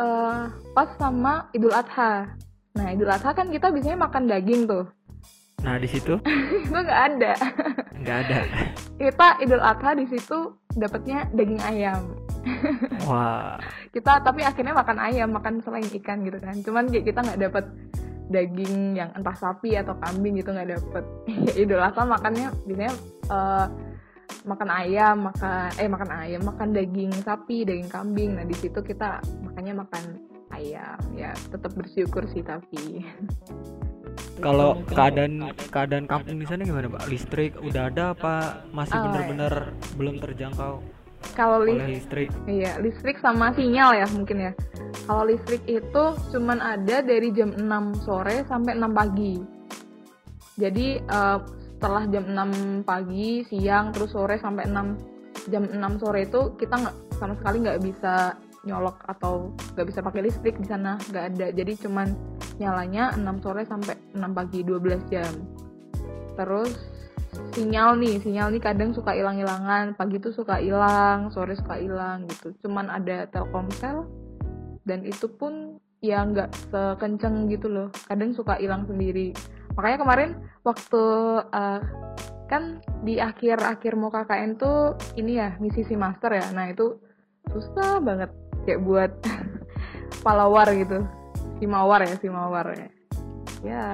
[0.00, 2.32] uh, pas sama Idul Adha.
[2.72, 4.95] Nah Idul Adha kan kita biasanya makan daging tuh
[5.66, 6.14] nah di situ
[6.62, 7.34] itu nggak ada
[7.98, 8.38] nggak ada
[9.02, 12.14] kita Idul Adha di situ dapatnya daging ayam
[13.08, 13.58] Wah.
[13.90, 16.56] kita tapi akhirnya makan ayam, makan selain ikan gitu kan.
[16.62, 17.64] Cuman kayak kita nggak dapet
[18.26, 21.04] daging yang entah sapi atau kambing gitu nggak dapet.
[21.62, 22.94] Idul Adha makannya biasanya
[23.30, 23.66] uh,
[24.46, 28.38] makan ayam, makan eh makan ayam, makan daging sapi, daging kambing.
[28.38, 30.04] Nah di situ kita makannya makan
[30.54, 30.98] ayam.
[31.14, 33.06] Ya tetap bersyukur sih tapi.
[34.40, 37.08] Kalau keadaan keadaan kampung di sana gimana pak?
[37.08, 39.94] Listrik udah ada apa masih oh, bener-bener ya.
[39.96, 40.74] belum terjangkau?
[41.34, 44.52] kalau listrik iya listrik sama sinyal ya mungkin ya
[45.08, 49.34] kalau listrik itu cuman ada dari jam 6 sore sampai 6 pagi
[50.60, 51.38] jadi uh,
[51.76, 56.96] setelah jam 6 pagi siang terus sore sampai 6 jam 6 sore itu kita nggak
[57.18, 58.14] sama sekali nggak bisa
[58.66, 63.62] nyolok atau nggak bisa pakai listrik di sana nggak ada jadi cuman nyalanya 6 sore
[63.68, 65.32] sampai 6 pagi 12 jam.
[66.36, 66.72] Terus
[67.52, 72.52] sinyal nih sinyal nih kadang suka hilang-hilangan pagi tuh suka hilang sore suka hilang gitu.
[72.64, 74.08] Cuman ada telkomsel
[74.88, 77.88] dan itu pun ya nggak sekenceng gitu loh.
[78.08, 79.36] Kadang suka hilang sendiri.
[79.76, 80.30] Makanya kemarin
[80.64, 81.04] waktu
[81.52, 81.80] uh,
[82.46, 86.46] kan di akhir-akhir mau KKN tuh ini ya misi si master ya.
[86.56, 86.96] Nah itu
[87.52, 88.30] susah banget
[88.64, 89.12] kayak buat
[90.24, 91.06] palawar gitu
[91.56, 92.88] si mawar ya si mawar ya.
[93.64, 93.86] Ya.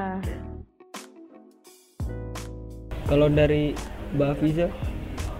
[3.07, 3.77] Kalau dari
[4.16, 4.66] Mbak Afiza,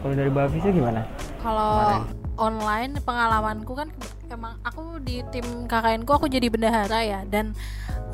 [0.03, 1.03] kalau dari Mbak Afiza gimana?
[1.43, 2.07] Kalau
[2.39, 3.89] online pengalamanku kan
[4.31, 7.21] emang aku di tim KKN ku aku jadi bendahara ya.
[7.27, 7.53] Dan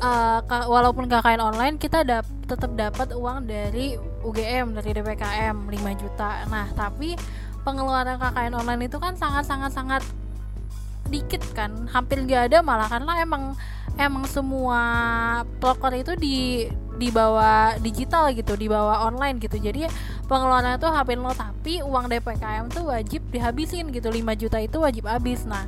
[0.01, 3.93] uh, walaupun KKN online kita dap tetap dapat uang dari
[4.25, 6.49] UGM dari DPKM 5 juta.
[6.49, 7.13] Nah, tapi
[7.61, 10.03] pengeluaran KKN online itu kan sangat sangat sangat
[11.09, 13.57] dikit kan, hampir nggak ada malah karena emang
[13.99, 14.81] emang semua
[15.59, 16.65] proker itu di
[16.99, 19.59] dibawa digital gitu dibawa online gitu.
[19.59, 19.87] Jadi
[20.27, 24.07] pengeluaran tuh HP lo tapi uang DPKM tuh wajib dihabisin gitu.
[24.07, 25.43] 5 juta itu wajib habis.
[25.43, 25.67] Nah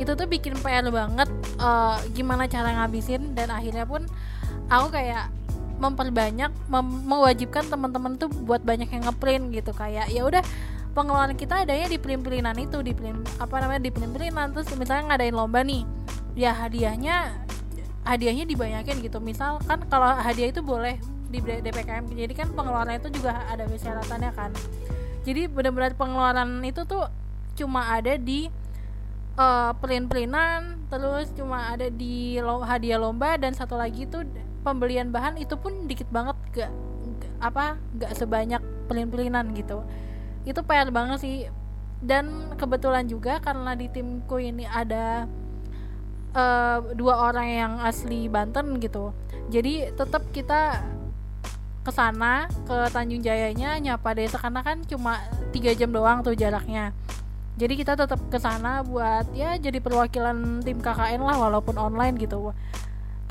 [0.00, 1.28] itu tuh bikin PR banget
[1.60, 3.36] uh, gimana cara ngabisin.
[3.36, 4.04] Dan akhirnya pun
[4.68, 5.28] aku kayak
[5.80, 9.72] memperbanyak mem mewajibkan teman-teman tuh buat banyak yang ngeprint gitu.
[9.72, 10.44] Kayak ya udah
[10.92, 14.52] pengeluaran kita adanya di print-printan itu di print apa namanya di print-printan.
[14.52, 15.88] Terus misalnya ngadain lomba nih
[16.38, 17.46] ya hadiahnya
[18.04, 19.18] hadiahnya dibanyakin gitu.
[19.20, 20.98] Misal kan kalau hadiah itu boleh
[21.30, 24.50] di DPKM jadi kan pengeluaran itu juga ada persyaratannya kan.
[25.22, 27.06] Jadi benar-benar pengeluaran itu tuh
[27.54, 28.48] cuma ada di
[29.36, 34.26] uh, pelin-pelinan terus cuma ada di lo, hadiah lomba dan satu lagi tuh
[34.66, 36.72] pembelian bahan itu pun dikit banget gak,
[37.20, 37.64] gak apa
[38.00, 39.84] gak sebanyak pelin-pelinan gitu.
[40.42, 41.36] Itu PR banget sih.
[42.00, 45.28] Dan kebetulan juga karena di timku ini ada
[46.34, 49.14] uh, dua orang yang asli Banten gitu.
[49.50, 50.82] Jadi tetap kita
[51.80, 55.16] ke sana ke Tanjung Jayanya nyapa desa karena kan cuma
[55.50, 56.92] tiga jam doang tuh jaraknya.
[57.58, 62.52] Jadi kita tetap ke sana buat ya jadi perwakilan tim KKN lah walaupun online gitu.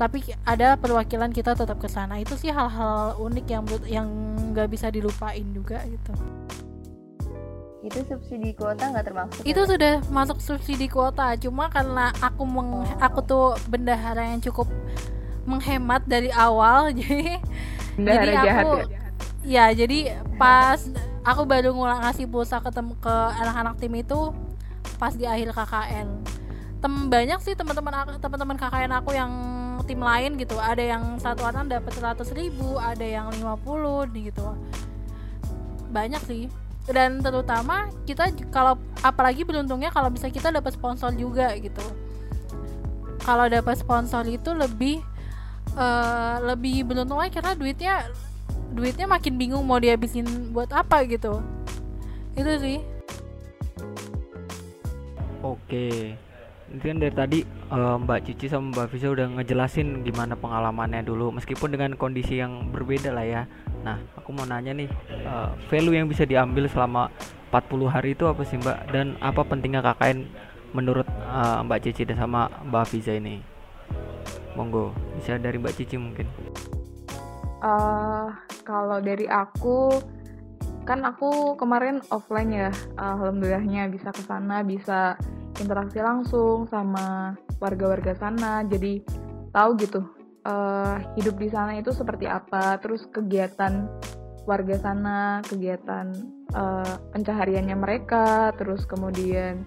[0.00, 4.08] Tapi ada perwakilan kita tetap ke sana itu sih hal-hal unik yang yang
[4.52, 6.16] nggak bisa dilupain juga gitu
[7.80, 9.64] itu subsidi kuota nggak termasuk itu ya?
[9.66, 12.84] sudah masuk subsidi kuota cuma karena aku meng Oh.
[13.00, 14.68] aku tuh bendahara yang cukup
[15.42, 17.40] menghemat dari awal jadi
[17.96, 19.00] Bendahara Jadi jahat aku- ya.
[19.42, 19.98] ya jadi
[20.36, 20.80] pas
[21.22, 24.20] aku baru ngulang ngasih pulsa ke tem ke anak-anak tim itu
[24.96, 26.08] pas di akhir KKN
[26.80, 29.32] tem banyak sih teman-teman teman-teman KKN aku yang
[29.84, 34.46] tim lain gitu ada yang satu orang dapat 100 ribu ada yang 50 gitu
[35.90, 36.42] banyak sih
[36.90, 41.82] dan terutama kita kalau apalagi beruntungnya kalau bisa kita dapat sponsor juga gitu.
[43.20, 45.02] Kalau dapat sponsor itu lebih
[45.74, 47.94] eh, lebih beruntung lagi karena duitnya
[48.70, 51.42] duitnya makin bingung mau dihabisin buat apa gitu.
[52.38, 52.78] Itu sih.
[55.40, 56.14] Oke.
[56.70, 61.34] Ini kan dari tadi eh, Mbak Cici sama Mbak Visa udah ngejelasin gimana pengalamannya dulu
[61.34, 63.42] meskipun dengan kondisi yang berbeda lah ya.
[63.82, 67.10] Nah, aku mau nanya nih, eh, value yang bisa diambil selama
[67.50, 70.30] 40 hari itu apa sih Mbak dan apa pentingnya KKN
[70.70, 73.42] menurut eh, Mbak Cici dan sama Mbak Visa ini?
[74.54, 76.30] Monggo, bisa dari Mbak Cici mungkin.
[77.60, 78.26] Eh,
[78.62, 79.90] kalau dari aku
[80.86, 85.14] kan aku kemarin offline ya alhamdulillahnya bisa ke sana bisa
[85.60, 88.64] interaksi langsung sama warga-warga sana.
[88.64, 89.04] Jadi
[89.52, 90.00] tahu gitu
[90.46, 93.88] eh, hidup di sana itu seperti apa terus kegiatan
[94.48, 96.10] warga sana kegiatan
[96.56, 99.62] eh, pencahariannya mereka terus kemudian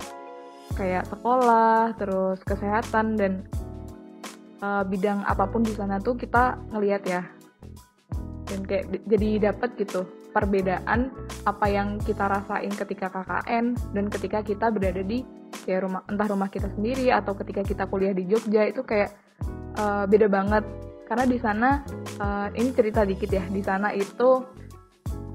[0.73, 3.33] kayak sekolah terus kesehatan dan
[4.59, 7.23] eh, bidang apa pun di sana tuh kita ngelihat ya.
[8.43, 11.13] Dan kayak di- jadi dapat gitu perbedaan
[11.45, 15.21] apa yang kita rasain ketika KKN dan ketika kita berada di
[15.63, 19.13] kayak rumah entah rumah kita sendiri atau ketika kita kuliah di Jogja itu kayak
[19.77, 20.65] eh, beda banget.
[21.05, 21.69] Karena di sana
[22.17, 24.43] eh, ini cerita dikit ya di sana itu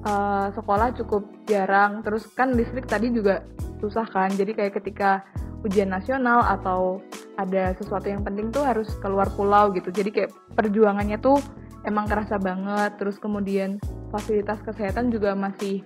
[0.02, 2.02] eh, sekolah cukup jarang.
[2.02, 3.46] Terus kan listrik tadi juga
[3.78, 5.22] susah kan jadi kayak ketika
[5.62, 7.02] ujian nasional atau
[7.38, 9.94] ada sesuatu yang penting tuh harus keluar pulau gitu.
[9.94, 11.38] Jadi kayak perjuangannya tuh
[11.88, 13.00] emang kerasa banget.
[13.00, 13.80] Terus kemudian
[14.12, 15.80] fasilitas kesehatan juga masih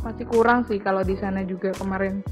[0.00, 1.76] masih kurang sih kalau di sana juga.
[1.76, 2.24] Kemarin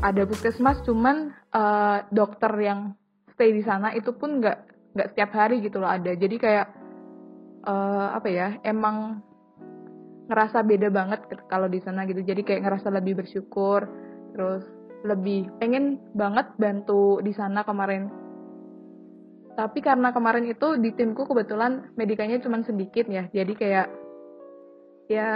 [0.00, 2.94] ada puskesmas cuman eh, dokter yang
[3.34, 4.58] stay di sana itu pun nggak
[4.94, 6.14] nggak setiap hari gitu loh ada.
[6.14, 6.66] Jadi kayak
[7.66, 9.26] eh, apa ya emang
[10.30, 12.22] ngerasa beda banget kalau di sana gitu.
[12.22, 13.84] Jadi kayak ngerasa lebih bersyukur
[14.32, 14.62] terus
[15.06, 18.10] lebih pengen banget bantu di sana kemarin
[19.58, 23.26] tapi karena kemarin itu di timku kebetulan medikanya cuma sedikit ya.
[23.26, 23.90] Jadi kayak
[25.10, 25.30] ya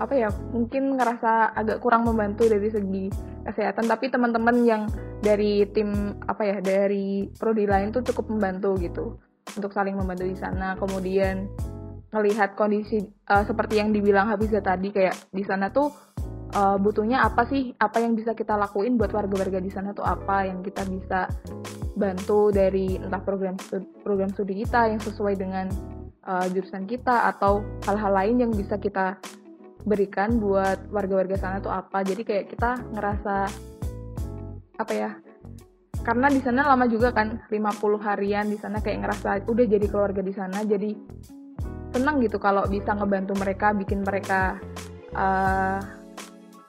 [0.00, 3.12] apa ya mungkin ngerasa agak kurang membantu dari segi
[3.44, 3.92] kesehatan.
[3.92, 4.82] Tapi teman-teman yang
[5.20, 9.20] dari tim apa ya dari prodi lain tuh cukup membantu gitu.
[9.52, 10.72] Untuk saling membantu di sana.
[10.80, 11.44] Kemudian
[12.16, 15.92] ngelihat kondisi eh, seperti yang dibilang Hafiza tadi kayak di sana tuh
[16.56, 17.76] eh, butuhnya apa sih?
[17.76, 21.28] Apa yang bisa kita lakuin buat warga-warga di sana tuh apa yang kita bisa
[21.96, 25.66] bantu dari entah program studi, program studi kita yang sesuai dengan
[26.28, 29.16] uh, jurusan kita atau hal-hal lain yang bisa kita
[29.88, 32.04] berikan buat warga-warga sana tuh apa.
[32.04, 33.36] Jadi kayak kita ngerasa
[34.76, 35.10] apa ya
[36.04, 40.20] karena di sana lama juga kan 50 harian di sana kayak ngerasa udah jadi keluarga
[40.20, 40.62] di sana.
[40.62, 40.90] Jadi
[41.96, 44.60] senang gitu kalau bisa ngebantu mereka bikin mereka
[45.16, 45.80] uh,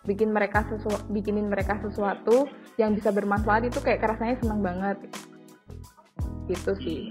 [0.08, 4.98] bikin mereka sesu bikinin mereka sesuatu yang bisa bermanfaat itu kayak rasanya senang banget.
[6.46, 7.02] Gitu sih.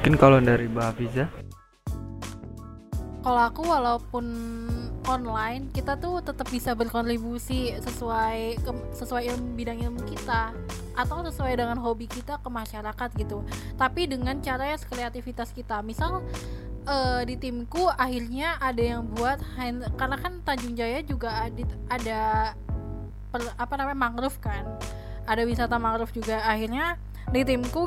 [0.00, 1.28] Mungkin kalau dari Mbak Hafiza?
[3.20, 4.26] Kalau aku walaupun
[5.04, 10.56] online kita tuh tetap bisa berkontribusi sesuai ke- sesuai ilmu bidang ilmu kita
[10.96, 13.44] atau sesuai dengan hobi kita ke masyarakat gitu.
[13.76, 15.84] Tapi dengan cara yang kreativitas kita.
[15.84, 16.24] Misal
[16.88, 21.62] eh, di timku akhirnya ada yang buat hand, karena kan Tanjung Jaya juga ada,
[21.92, 22.20] ada
[23.30, 24.66] per- apa namanya mangrove kan.
[25.24, 26.42] Ada wisata mangrove juga.
[26.42, 26.98] Akhirnya
[27.30, 27.86] di timku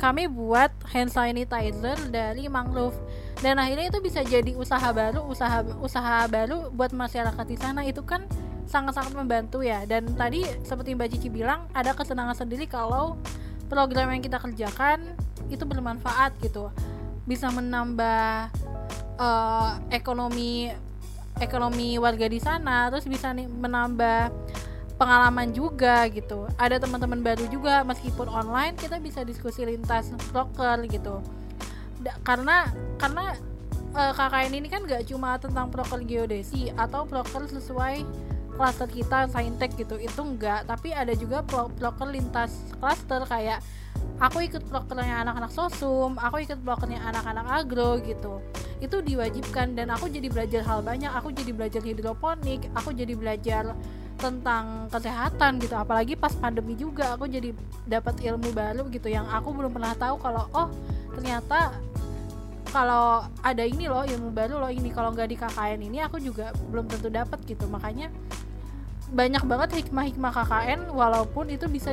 [0.00, 2.96] kami buat hand sanitizer dari mangrove.
[3.44, 7.84] Dan akhirnya itu bisa jadi usaha baru usaha usaha baru buat masyarakat di sana.
[7.84, 8.24] Itu kan
[8.64, 9.84] sangat-sangat membantu ya.
[9.84, 13.20] Dan tadi seperti Mbak Cici bilang ada kesenangan sendiri kalau
[13.68, 15.14] program yang kita kerjakan
[15.52, 16.72] itu bermanfaat gitu.
[17.28, 18.48] Bisa menambah
[19.20, 20.72] eh, ekonomi
[21.40, 22.88] ekonomi warga di sana.
[22.88, 24.32] Terus bisa menambah
[25.00, 26.44] pengalaman juga gitu.
[26.60, 31.24] Ada teman-teman baru juga meskipun online kita bisa diskusi lintas broker gitu.
[32.04, 32.68] Da- karena
[33.00, 33.32] karena
[33.96, 38.04] eh, KKN ini kan gak cuma tentang proker geodesi atau proker sesuai
[38.60, 39.96] klaster kita saintek gitu.
[39.96, 43.64] Itu enggak tapi ada juga proker lintas klaster kayak
[44.20, 48.44] aku ikut prokernya anak-anak sosum aku ikut prokernya anak-anak agro gitu.
[48.84, 51.08] Itu diwajibkan dan aku jadi belajar hal banyak.
[51.08, 53.72] Aku jadi belajar hidroponik aku jadi belajar
[54.20, 55.74] tentang kesehatan gitu.
[55.74, 57.56] Apalagi pas pandemi juga aku jadi
[57.88, 60.68] dapat ilmu baru gitu yang aku belum pernah tahu kalau oh
[61.16, 61.72] ternyata
[62.70, 64.92] kalau ada ini loh ilmu baru loh ini.
[64.94, 67.66] Kalau nggak di KKN ini aku juga belum tentu dapat gitu.
[67.66, 68.12] Makanya
[69.10, 71.90] banyak banget hikmah-hikmah KKN walaupun itu bisa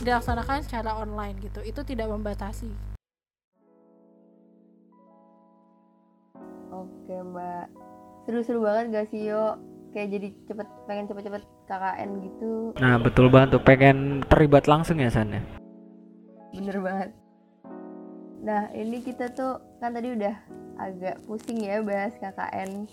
[0.00, 1.60] dilaksanakan secara online gitu.
[1.60, 2.72] Itu tidak membatasi.
[6.72, 7.68] Oke mbak.
[8.24, 9.56] Seru-seru banget gak sih yo
[9.96, 12.52] Kayak jadi cepet pengen cepet-cepet KKN gitu.
[12.76, 13.62] Nah betul banget tuh.
[13.64, 15.42] Pengen terlibat langsung ya San ya.
[16.52, 17.10] Bener banget.
[18.44, 20.34] Nah ini kita tuh kan tadi udah
[20.78, 22.86] agak pusing ya bahas KKN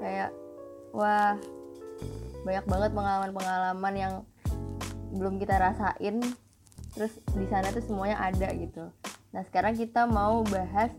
[0.00, 0.30] Kayak
[0.92, 1.36] wah
[2.44, 4.14] banyak banget pengalaman-pengalaman yang
[5.16, 6.20] belum kita rasain.
[6.96, 8.88] Terus di sana tuh semuanya ada gitu.
[9.32, 10.92] Nah sekarang kita mau bahas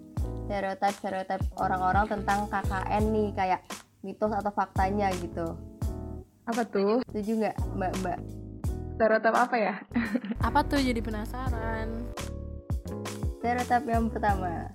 [0.45, 3.29] stereotip-stereotip orang-orang tentang KKN nih.
[3.33, 3.61] Kayak
[3.99, 5.57] mitos atau faktanya gitu
[6.43, 7.03] Apa tuh?
[7.07, 8.19] Setuju nggak mbak-mbak?
[8.93, 9.73] Stereotip apa ya?
[10.47, 12.07] apa tuh jadi penasaran
[13.37, 14.71] Stereotip yang pertama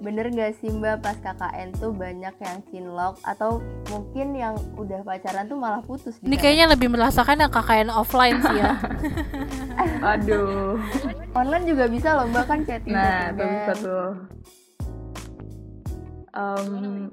[0.00, 5.44] Bener gak sih mbak pas KKN tuh banyak yang cinlok Atau mungkin yang udah pacaran
[5.44, 8.80] tuh malah putus ini kayaknya lebih merasakan yang KKN offline sih ya
[10.16, 10.80] Aduh.
[11.30, 13.52] Online juga bisa loh mbak kan chatting Nah, tuh chattingan.
[13.52, 14.08] bisa tuh.
[16.30, 17.10] Em,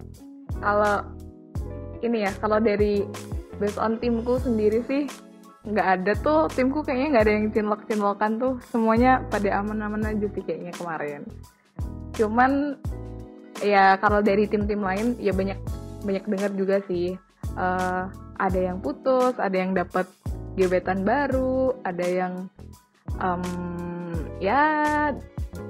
[0.57, 0.95] kalau
[2.03, 3.05] ini ya, kalau dari
[3.57, 5.09] based on timku sendiri sih
[5.67, 6.47] nggak ada tuh.
[6.51, 8.53] Timku kayaknya nggak ada yang cinlok cinlokan tuh.
[8.69, 11.21] Semuanya pada aman-aman aja sih kayaknya kemarin.
[12.13, 12.77] Cuman
[13.65, 15.57] ya kalau dari tim-tim lain ya banyak
[16.05, 17.17] banyak dengar juga sih
[17.57, 18.03] Eh,
[18.37, 20.05] ada yang putus ada yang dapat
[20.53, 22.33] gebetan baru ada yang
[23.17, 23.43] em,
[24.37, 24.61] ya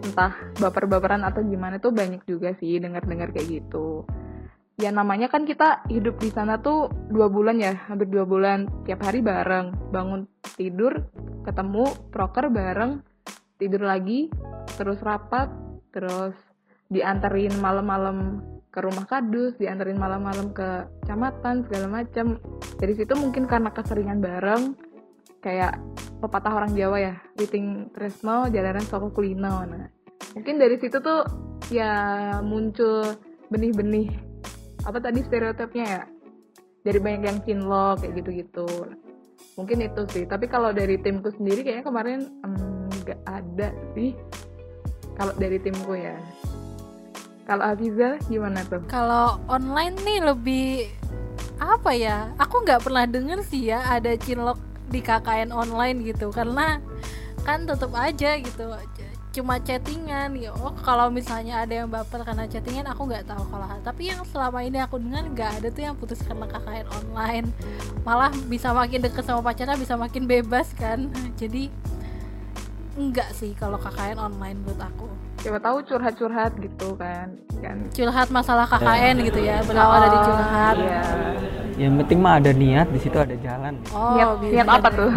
[0.04, 4.04] entah baper-baperan atau gimana tuh banyak juga sih dengar-dengar kayak gitu
[4.78, 8.70] ya namanya kan kita hidup di sana tuh dua bulan ya hampir dua bulan.
[8.86, 10.94] Tiap hari bareng bangun tidur
[11.42, 13.02] ketemu proker bareng
[13.58, 14.30] tidur lagi
[14.78, 15.50] terus rapat
[15.90, 16.38] terus
[16.94, 22.38] dianterin malam-malam ke rumah kadus dianterin malam-malam ke kecamatan segala macam
[22.78, 24.78] dari situ mungkin karena keseringan bareng
[25.42, 25.82] kayak
[26.22, 29.66] pepatah orang Jawa ya witing tresno jalanan soko kulino.
[29.66, 29.90] Nah
[30.38, 31.26] mungkin dari situ tuh
[31.74, 33.18] ya muncul
[33.50, 34.37] benih-benih
[34.88, 36.04] apa tadi stereotipnya ya?
[36.88, 38.70] Dari banyak yang cinlok kayak gitu-gitu.
[39.60, 40.24] Mungkin itu sih.
[40.24, 42.56] Tapi kalau dari timku sendiri kayaknya kemarin em,
[43.04, 44.16] nggak ada sih.
[45.20, 46.16] Kalau dari timku ya.
[47.44, 48.80] Kalau Afiza gimana tuh?
[48.88, 50.72] Kalau online nih lebih
[51.60, 52.32] apa ya?
[52.40, 56.32] Aku nggak pernah denger sih ya ada cinlok di KKN online gitu.
[56.32, 56.80] Karena
[57.44, 58.64] kan tetep aja gitu
[59.38, 60.50] cuma chattingan ya.
[60.58, 64.66] Oh kalau misalnya ada yang baper karena chattingan aku nggak tahu kalau tapi yang selama
[64.66, 67.48] ini aku dengar nggak ada tuh yang putus karena KKN online.
[68.02, 71.14] Malah bisa makin deket sama pacarnya bisa makin bebas kan.
[71.38, 71.70] Jadi
[72.98, 75.06] enggak sih kalau KKN online menurut aku.
[75.38, 77.78] Siapa tahu curhat-curhat gitu kan kan.
[77.94, 80.76] Curhat masalah KKN gitu ya berawal dari curhat.
[80.82, 81.02] iya.
[81.78, 83.78] Yang penting mah ada niat di situ ada jalan.
[83.94, 85.14] oh niat niat apa tuh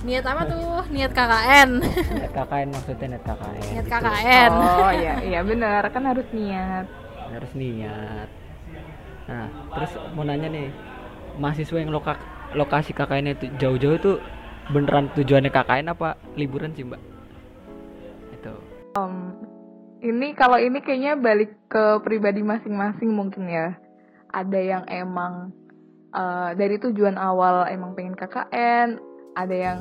[0.00, 1.70] niat apa tuh niat KKN
[2.16, 3.60] Niat KKN maksudnya niat KKN.
[3.60, 3.90] niat gitu.
[3.92, 6.86] KKN oh iya iya benar kan harus niat
[7.30, 8.28] Harus niat.
[9.30, 9.46] Nah,
[9.78, 10.74] terus mau nanya nih,
[11.38, 12.18] mahasiswa yang loka,
[12.58, 14.12] lokasi KKN itu jauh-jauh itu
[14.74, 16.98] beneran tujuannya KKN apa liburan sih mbak?
[18.34, 18.54] Itu.
[18.98, 19.14] Em,
[20.02, 23.78] ini kalau ini kayaknya balik ke pribadi masing-masing mungkin ya.
[24.34, 25.54] Ada yang emang
[26.10, 28.98] eh, dari tujuan awal emang pengen KKN,
[29.46, 29.78] ada yang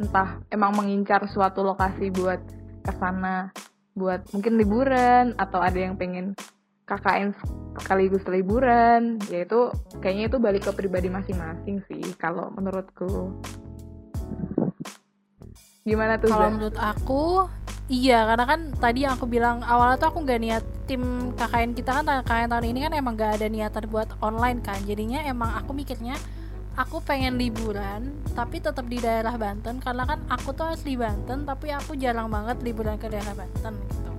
[0.00, 2.40] entah emang mengincar suatu lokasi buat
[2.80, 3.52] ke sana
[3.98, 6.32] buat mungkin liburan atau ada yang pengen
[6.90, 7.36] KKN
[7.78, 9.22] sekaligus liburan.
[9.30, 9.70] Yaitu
[10.02, 13.30] kayaknya itu balik ke pribadi masing-masing sih kalau menurutku.
[15.86, 17.24] Gimana tuh kalau menurut aku
[17.90, 21.90] iya karena kan tadi yang aku bilang awalnya tuh aku nggak niat tim KKN kita
[22.02, 24.78] kan KKN tahun ini kan emang gak ada niatan buat online kan.
[24.86, 26.18] Jadinya emang aku mikirnya
[26.80, 31.68] aku pengen liburan tapi tetap di daerah Banten karena kan aku tuh asli Banten tapi
[31.76, 34.12] aku jarang banget liburan ke daerah Banten gitu.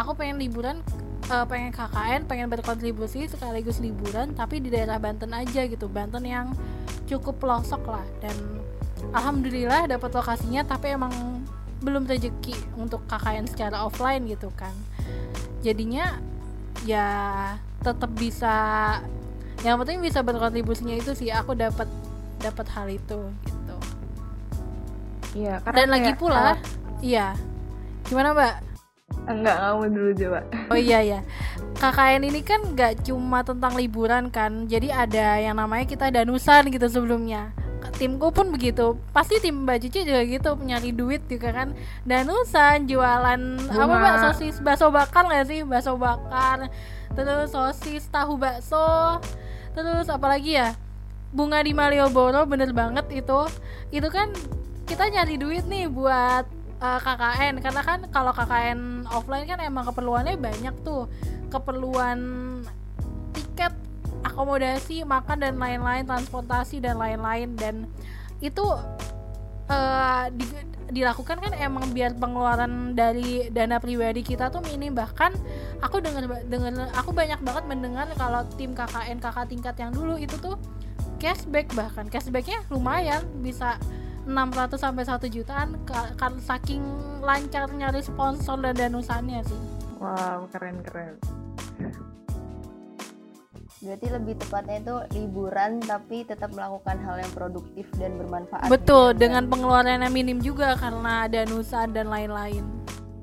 [0.00, 0.80] Aku pengen liburan
[1.28, 5.92] eh, pengen KKN pengen berkontribusi sekaligus liburan tapi di daerah Banten aja gitu.
[5.92, 6.56] Banten yang
[7.04, 8.32] cukup pelosok lah dan
[9.12, 11.12] alhamdulillah dapat lokasinya tapi emang
[11.84, 14.72] belum rezeki untuk KKN secara offline gitu kan.
[15.60, 16.16] Jadinya
[16.88, 17.08] ya
[17.84, 18.56] tetap bisa
[19.60, 21.86] yang penting bisa berkontribusinya itu sih aku dapat
[22.38, 23.76] dapat hal itu gitu
[25.32, 26.60] Iya, karena dan lagi pula kalau-
[27.00, 27.26] iya
[28.02, 28.54] gimana mbak
[29.26, 31.20] enggak kamu dulu coba Oh iya ya.
[31.76, 34.66] KKN ini kan nggak cuma tentang liburan kan.
[34.66, 37.50] Jadi ada yang namanya kita danusan gitu sebelumnya.
[37.96, 38.96] Timku pun begitu.
[39.12, 41.76] Pasti tim Mbak Cici juga gitu nyari duit juga kan.
[42.04, 44.00] Danusan jualan apa Bunga.
[44.00, 45.60] Mbak sosis bakso bakar nggak sih?
[45.64, 46.68] Bakso bakar.
[47.12, 49.20] Terus sosis tahu bakso.
[49.76, 50.76] Terus apa lagi ya?
[51.30, 53.40] Bunga di Malioboro bener banget itu.
[53.94, 54.32] Itu kan
[54.88, 56.44] kita nyari duit nih buat
[56.80, 61.06] uh, KKN karena kan kalau KKN offline kan emang keperluannya banyak tuh
[61.52, 62.18] keperluan
[63.36, 63.70] tiket
[64.22, 67.56] akomodasi makan dan lain-lain transportasi dan lain-lain.
[67.56, 67.74] Dan
[68.40, 68.64] itu
[69.68, 74.92] uh, di- dilakukan kan emang biar pengeluaran dari dana pribadi kita tuh minim.
[74.94, 75.32] Bahkan
[75.80, 80.34] aku dengar dengar aku banyak banget mendengar kalau tim KKN kakak tingkat yang dulu itu
[80.40, 80.58] tuh
[81.22, 82.08] cashback bahkan.
[82.08, 83.76] Cashbacknya lumayan bisa
[84.28, 86.84] 600 sampai 1 jutaan ka- kan saking
[87.24, 89.60] lancar nyari sponsor dan danusannya sih.
[90.00, 91.16] wow keren keren
[93.80, 98.68] Berarti lebih tepatnya itu liburan tapi tetap melakukan hal yang produktif dan bermanfaat.
[98.68, 102.60] Betul, gitu ya, dengan pengeluarannya minim juga karena danusan dan lain-lain.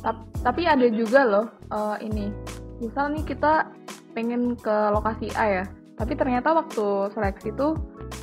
[0.02, 2.30] Tap- tapi ada juga loh eh, ini
[2.78, 3.68] misal nih kita
[4.14, 5.66] pengen ke lokasi A ya
[5.98, 7.74] tapi ternyata waktu seleksi tuh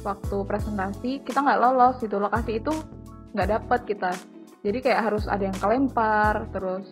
[0.07, 2.73] waktu presentasi kita nggak lolos gitu lokasi itu
[3.35, 4.13] nggak dapet kita
[4.63, 6.87] jadi kayak harus ada yang kelempar terus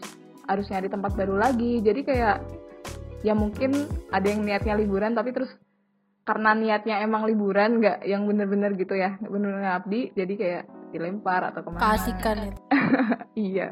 [0.50, 2.36] harus nyari tempat baru lagi jadi kayak
[3.22, 5.50] ya mungkin ada yang niatnya liburan tapi terus
[6.22, 11.60] karena niatnya emang liburan nggak yang bener-bener gitu ya bener-bener ngabdi jadi kayak dilempar atau
[11.66, 12.60] ke mana Keasikan itu.
[13.50, 13.68] iya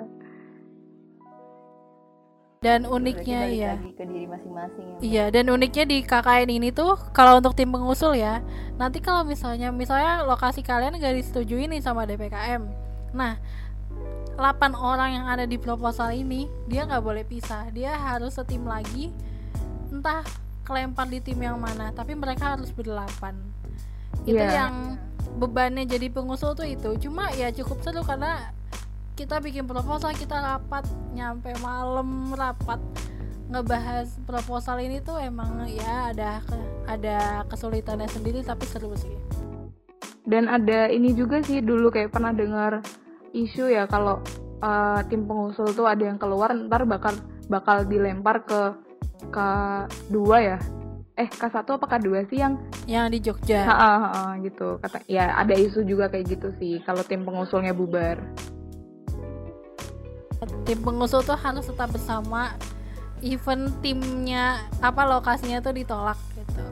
[2.61, 3.73] Dan uniknya ya.
[3.81, 4.97] lagi ke diri masing-masing ya.
[5.01, 8.45] Iya, dan uniknya di KKN ini tuh kalau untuk tim pengusul ya,
[8.77, 12.61] nanti kalau misalnya misalnya lokasi kalian gak disetujui nih sama DPKM.
[13.17, 13.41] Nah,
[14.37, 17.73] 8 orang yang ada di proposal ini dia nggak boleh pisah.
[17.73, 19.09] Dia harus setim lagi.
[20.01, 20.25] Entah
[20.65, 23.37] kelempar di tim yang mana, tapi mereka harus berdelapan.
[24.25, 24.65] Itu Iya.
[24.65, 24.97] yang
[25.37, 26.97] bebannya jadi pengusul tuh itu.
[27.05, 28.49] Cuma ya cukup seru karena
[29.13, 32.81] kita bikin proposal, kita rapat nyampe malam rapat
[33.53, 36.41] ngebahas proposal ini tuh emang ya ada
[36.89, 39.13] ada kesulitannya sendiri tapi seru sih.
[40.25, 42.81] Dan ada ini juga sih dulu kayak pernah dengar
[43.37, 44.25] isu ya kalau
[44.65, 47.13] uh, tim pengusul tuh ada yang keluar ntar bakal
[47.53, 48.89] bakal dilempar ke
[49.29, 50.59] K2 ya.
[51.21, 52.57] Eh K1 apa K2 sih yang
[52.89, 53.61] Yang di Jogja.
[53.69, 57.77] ha, ha, ha, gitu kata ya ada isu juga kayak gitu sih kalau tim pengusulnya
[57.77, 58.17] bubar.
[60.65, 62.57] Tim pengusul tuh harus tetap bersama
[63.21, 66.65] even timnya apa lokasinya tuh ditolak gitu.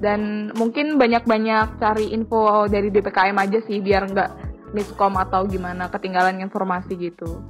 [0.00, 4.30] Dan mungkin banyak-banyak cari info dari DPKM aja sih biar nggak
[4.72, 7.42] miskom atau gimana ketinggalan informasi gitu.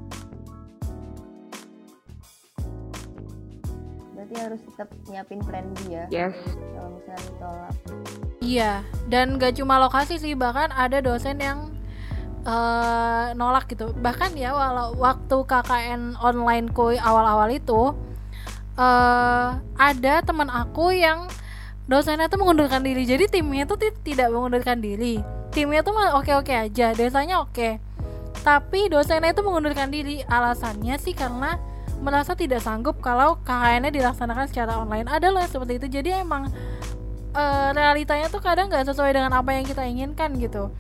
[4.31, 6.05] Berarti harus tetap nyiapin plan B ya.
[6.07, 6.39] Yes.
[6.55, 7.75] Kalau misalnya ditolak.
[8.39, 8.73] Iya,
[9.11, 11.75] dan gak cuma lokasi sih, bahkan ada dosen yang
[12.47, 13.91] eh, nolak gitu.
[13.91, 17.91] Bahkan ya walau waktu KKN online ku awal-awal itu
[18.79, 21.27] eh ada teman aku yang
[21.91, 23.03] dosennya tuh mengundurkan diri.
[23.03, 25.19] Jadi timnya tuh ti- tidak mengundurkan diri.
[25.51, 25.91] Timnya tuh
[26.23, 27.83] oke-oke aja, desanya oke.
[28.47, 30.23] Tapi dosennya itu mengundurkan diri.
[30.23, 31.59] Alasannya sih karena
[32.01, 35.07] merasa tidak sanggup kalau KKN-nya dilaksanakan secara online.
[35.07, 35.87] Ada yang seperti itu.
[36.01, 36.49] Jadi emang
[37.37, 40.73] eh, realitanya tuh kadang nggak sesuai dengan apa yang kita inginkan gitu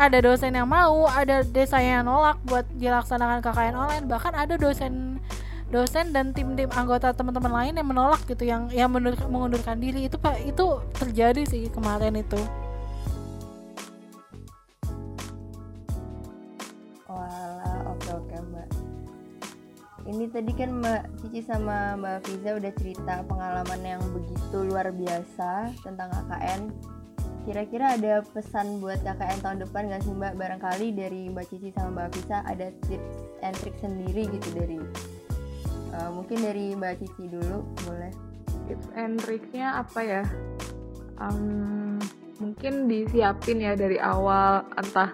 [0.00, 5.20] ada dosen yang mau ada desa yang nolak buat dilaksanakan KKN online bahkan ada dosen
[5.68, 8.88] dosen dan tim-tim anggota teman-teman lain yang menolak gitu yang yang
[9.28, 12.40] mengundurkan diri itu pak itu terjadi sih kemarin itu
[17.10, 18.69] Walah, oke oke mbak.
[20.10, 25.70] Ini tadi kan mbak Cici sama mbak Fiza udah cerita pengalaman yang begitu luar biasa
[25.86, 26.60] tentang KKN.
[27.46, 30.34] Kira-kira ada pesan buat KKN tahun depan gak sih mbak?
[30.34, 33.14] Barangkali dari mbak Cici sama mbak Fiza ada tips
[33.46, 34.78] and trick sendiri gitu dari
[35.94, 38.10] eh, mungkin dari mbak Cici dulu boleh.
[38.66, 40.22] tips and tricksnya apa ya
[41.20, 42.00] Em,
[42.40, 45.12] mungkin disiapin ya dari awal entah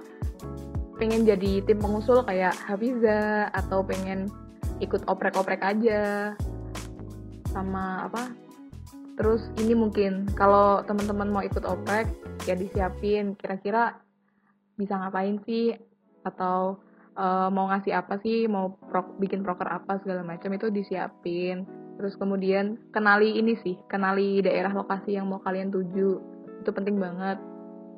[0.97, 4.31] pengen jadi tim pengusul kayak Hafiza atau pengen
[4.81, 6.33] ikut oprek-oprek aja.
[7.51, 8.33] Sama apa?
[9.17, 12.09] Terus ini mungkin kalau teman-teman mau ikut oprek
[12.45, 13.33] ya disiapin.
[13.41, 13.97] Kira-kira
[14.77, 15.73] bisa ngapain sih?
[16.21, 16.85] Atau
[17.17, 18.45] eh, mau ngasih apa sih?
[18.45, 21.65] Mau pro- bikin proker apa segala macam itu disiapin.
[21.97, 26.21] Terus kemudian kenali ini sih kenali daerah lokasi yang mau kalian tuju.
[26.61, 27.41] Itu penting banget.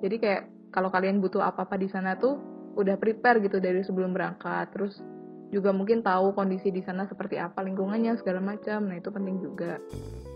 [0.07, 2.39] Jadi kayak kalau kalian butuh apa apa di sana tuh
[2.79, 4.71] udah prepare gitu dari sebelum berangkat.
[4.71, 5.03] Terus
[5.49, 8.85] juga mungkin tahu kondisi di sana seperti apa lingkungannya segala macam.
[8.85, 9.81] Nah itu penting juga.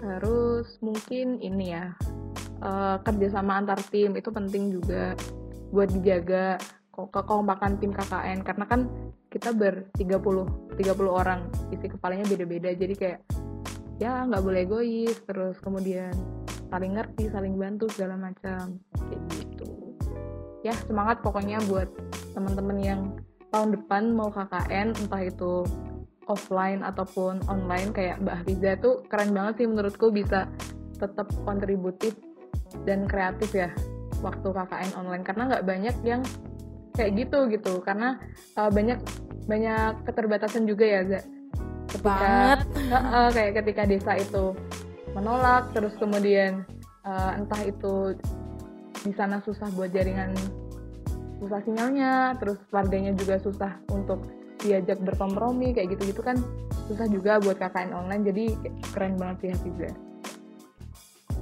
[0.01, 1.93] Terus mungkin ini ya
[2.65, 5.13] uh, kerjasama antar tim itu penting juga
[5.73, 6.57] buat dijaga
[6.93, 8.81] kekompakan tim KKN karena kan
[9.33, 12.73] kita ber 30 30 orang isi kepalanya beda-beda.
[12.73, 13.21] Jadi kayak
[14.01, 15.17] ya nggak boleh egois.
[15.29, 16.13] Terus kemudian
[16.73, 18.81] saling ngerti saling bantu segala macam.
[18.97, 19.69] Kayak gitu.
[20.65, 21.89] Ya semangat pokoknya buat
[22.33, 23.01] teman-teman yang
[23.53, 25.63] tahun depan mau KKN entah itu
[26.27, 30.49] offline ataupun online kayak Mbak Hafiza tuh keren banget sih menurutku bisa
[30.97, 32.17] tetap kontributif
[32.89, 33.69] dan kreatif ya
[34.25, 35.25] waktu KKN online.
[35.27, 36.23] Karena nggak banyak yang
[36.97, 37.73] kayak gitu gitu.
[37.85, 38.17] Karena
[38.57, 38.99] uh, banyak
[39.45, 41.25] banyak keterbatasan juga ya Zak.
[41.93, 42.97] Ketika uh,
[43.27, 44.57] uh, kayak ketika desa itu
[45.13, 46.65] menolak terus kemudian
[47.05, 48.17] uh, entah itu
[49.03, 50.33] di sana susah buat jaringan
[51.43, 54.23] susah sinyalnya terus warganya juga susah untuk
[54.63, 56.39] diajak berkompromi kayak gitu-gitu kan
[56.87, 58.45] susah juga buat KKN online jadi
[58.95, 59.91] keren banget sih Hafiza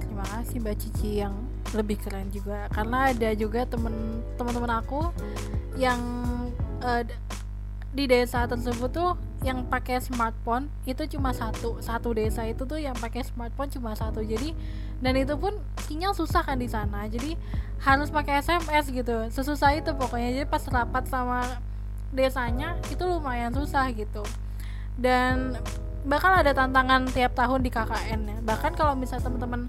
[0.01, 1.37] terima kasih Mbak Cici yang
[1.77, 5.13] lebih keren juga karena ada juga temen teman-teman aku
[5.77, 6.01] yang
[6.81, 7.05] uh,
[7.93, 9.13] di desa tersebut tuh
[9.45, 14.25] yang pakai smartphone itu cuma satu satu desa itu tuh yang pakai smartphone cuma satu
[14.25, 14.53] jadi
[15.01, 15.57] dan itu pun
[15.89, 17.09] sinyal susah kan di sana.
[17.09, 17.33] Jadi
[17.81, 19.27] harus pakai SMS gitu.
[19.33, 20.29] Sesusah itu pokoknya.
[20.41, 21.41] Jadi pas rapat sama
[22.13, 24.21] desanya itu lumayan susah gitu.
[24.95, 25.57] Dan
[26.05, 28.37] bakal ada tantangan tiap tahun di KKN ya.
[28.45, 29.67] Bahkan kalau misalnya teman-teman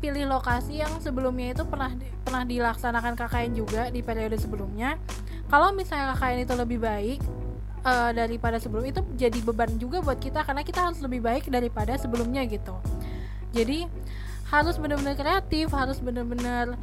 [0.00, 1.92] pilih lokasi yang sebelumnya itu pernah
[2.24, 5.00] pernah dilaksanakan KKN juga di periode sebelumnya
[5.48, 7.20] kalau misalnya KKN itu lebih baik
[7.86, 10.42] uh, daripada sebelum itu jadi beban juga buat kita.
[10.42, 12.74] Karena kita harus lebih baik daripada sebelumnya gitu.
[13.54, 13.86] Jadi
[14.46, 16.78] harus benar-benar kreatif harus benar-benar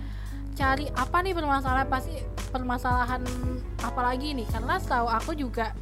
[0.54, 2.14] cari apa nih permasalahan pasti
[2.54, 3.22] permasalahan
[3.82, 4.46] apa lagi nih?
[4.46, 5.74] Karena setahu aku juga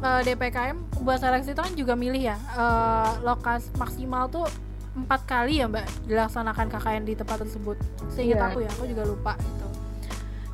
[0.00, 2.36] uh, eh, DPKM buat seleksi itu kan juga milih ya.
[2.54, 4.46] Uh, lokas maksimal tuh
[4.94, 7.76] empat kali ya mbak dilaksanakan KKN di tempat tersebut.
[8.14, 8.48] Seingat yeah.
[8.50, 9.66] aku ya aku juga lupa gitu.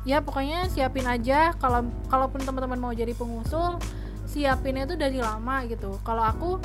[0.01, 1.53] Ya pokoknya siapin aja.
[1.61, 3.77] Kalau kalaupun teman-teman mau jadi pengusul
[4.25, 6.01] siapinnya tuh dari lama gitu.
[6.01, 6.57] Kalau aku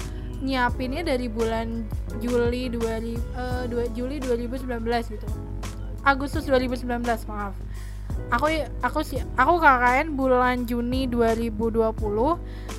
[0.42, 1.86] nyiapinnya dari bulan
[2.20, 5.28] Juli 2000 uh, Juli 2019 gitu.
[6.06, 7.54] Agustus 2019 maaf.
[8.30, 8.46] Aku
[8.82, 11.94] aku sih aku KKN bulan Juni 2020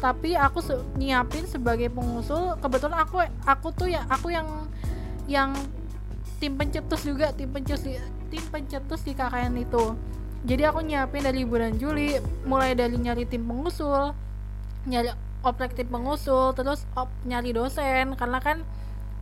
[0.03, 2.55] tapi aku se nyiapin sebagai pengusul.
[2.59, 4.47] Kebetulan aku aku tuh ya aku yang
[5.27, 5.51] yang
[6.39, 7.83] tim pencetus juga tim pencetus
[8.31, 9.95] tim pencetus di KKN itu.
[10.47, 12.15] Jadi aku nyiapin dari bulan Juli
[12.47, 14.15] mulai dari nyari tim pengusul
[14.87, 15.11] nyari
[15.45, 18.13] objektif pengusul terus op, nyari dosen.
[18.17, 18.63] Karena kan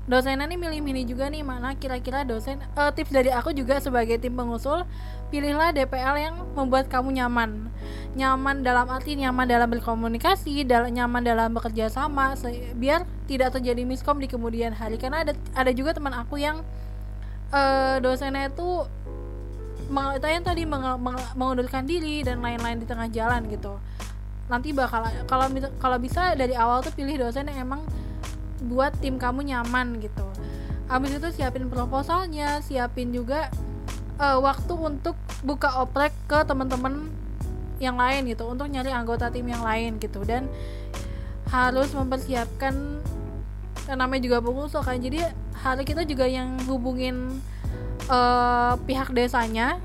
[0.05, 4.37] dosennya nih milih-milih juga nih mana kira-kira dosen uh, tips dari aku juga sebagai tim
[4.37, 4.85] pengusul
[5.33, 7.73] pilihlah DPL yang membuat kamu nyaman.
[8.13, 12.37] Nyaman dalam arti nyaman dalam berkomunikasi dalam nyaman dalam bekerja sama
[12.77, 15.01] biar tidak terjadi miskom di kemudian hari.
[15.01, 16.61] Karena ada ada juga teman aku yang
[17.49, 18.85] uh, dosennya itu
[20.25, 20.65] yang tadi
[21.37, 23.77] mengundurkan diri dan lain-lain di tengah jalan gitu
[24.45, 25.49] nanti bakal kalau
[25.81, 27.81] kalau bisa dari awal tuh pilih dosen yang emang
[28.65, 30.25] buat tim kamu nyaman gitu.
[30.85, 33.49] Habis itu siapin proposalnya siapin juga
[34.21, 37.09] uh, waktu untuk buka oprek ke teman-teman
[37.81, 40.21] yang lain gitu untuk nyari anggota tim yang lain gitu.
[40.21, 40.45] Dan
[41.49, 43.01] harus mempersiapkan
[43.89, 44.97] yang namanya juga pengusul kan.
[45.01, 45.25] Jadi
[45.57, 47.41] hari kita juga yang hubungin
[48.09, 49.81] uh, pihak desanya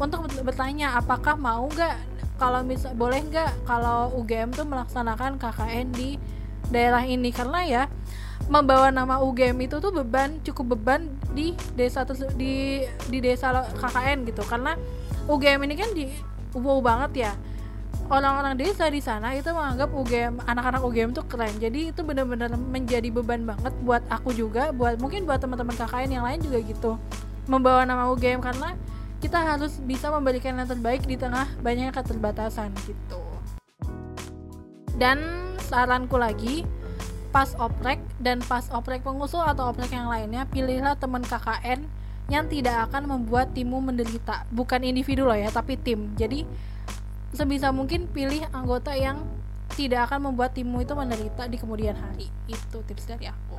[0.00, 2.11] untuk bertanya apakah mau nggak
[2.42, 6.18] kalau misal boleh nggak kalau UGM tuh melaksanakan KKN di
[6.74, 7.30] daerah ini?
[7.30, 7.82] Karena ya
[8.50, 12.02] membawa nama UGM itu tuh beban cukup beban di desa
[12.34, 14.42] di di desa KKN gitu.
[14.42, 14.74] Karena
[15.30, 16.10] UGM ini kan di
[16.58, 17.32] wow banget ya.
[18.10, 21.54] Orang-orang desa di sana itu menganggap UGM anak-anak UGM tuh keren.
[21.62, 26.26] Jadi itu benar-benar menjadi beban banget buat aku juga buat mungkin buat teman-teman KKN yang
[26.26, 26.92] lain juga gitu.
[27.46, 28.74] Membawa nama UGM karena
[29.22, 33.22] kita harus bisa memberikan yang terbaik di tengah banyaknya keterbatasan gitu.
[34.98, 35.22] Dan
[35.62, 36.66] saranku lagi
[37.30, 41.86] pas oprek dan pas oprek pengusul atau oprek yang lainnya pilihlah teman KKN
[42.28, 44.42] yang tidak akan membuat timmu menderita.
[44.50, 46.12] Bukan individu loh ya tapi tim.
[46.18, 46.42] Jadi
[47.30, 49.22] sebisa mungkin pilih anggota yang
[49.72, 52.26] tidak akan membuat timmu itu menderita di kemudian hari.
[52.50, 53.56] Itu tips dari aku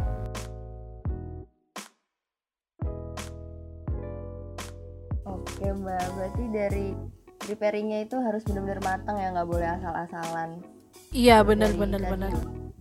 [5.43, 6.87] Oke mbak, berarti dari
[7.43, 10.49] preparingnya itu harus benar-benar matang ya, nggak boleh asal-asalan.
[11.13, 12.33] Iya benar benar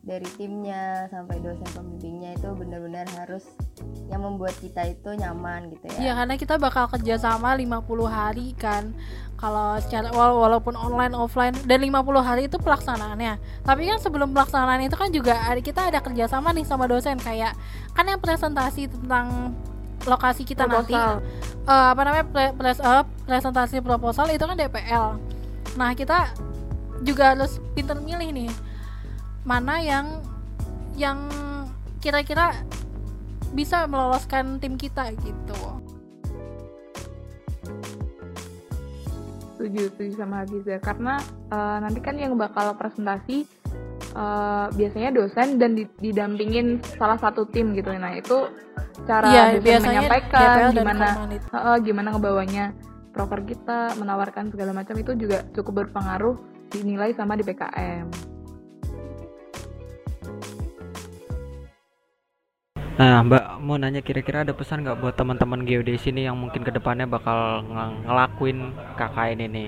[0.03, 3.47] dari timnya sampai dosen pembimbingnya itu benar-benar harus
[4.11, 5.99] yang membuat kita itu nyaman gitu ya.
[6.03, 8.91] Iya karena kita bakal kerja sama 50 hari kan.
[9.39, 13.63] Kalau secara wala- walaupun online offline dan 50 hari itu pelaksanaannya.
[13.63, 17.19] Tapi kan sebelum pelaksanaan itu kan juga kita ada kerjasama nih sama dosen.
[17.23, 17.55] Kayak
[17.95, 19.55] kan yang presentasi tentang
[20.05, 21.23] lokasi kita nanti Proposal.
[21.65, 25.07] eh, apa namanya pre- pres- eh, presentasi proposal itu kan DPL
[25.73, 26.33] nah kita
[27.01, 28.51] juga harus pinter milih nih
[29.43, 30.23] mana yang
[30.95, 31.19] yang
[31.99, 32.55] kira-kira
[33.53, 35.61] bisa meloloskan tim kita gitu.
[39.53, 41.15] Setuju setuju sama Hafiza karena
[41.49, 43.47] eh, nanti kan yang bakal presentasi
[44.13, 47.91] eh, biasanya dosen dan di- didampingin salah satu tim gitu.
[47.93, 48.49] Nah itu
[49.09, 52.65] cara Iya, dosen menyampaikan DPL gimana eh, gimana ngebawanya
[53.13, 56.37] proker kita menawarkan segala macam itu juga cukup berpengaruh
[56.73, 58.09] dinilai sama di PKM
[62.93, 66.71] Nah, Mbak mau nanya kira-kira ada pesan nggak buat teman-teman geodesi nih yang mungkin ke
[66.71, 68.59] depannya bakal ng- ngelakuin
[69.01, 69.67] KKN ini?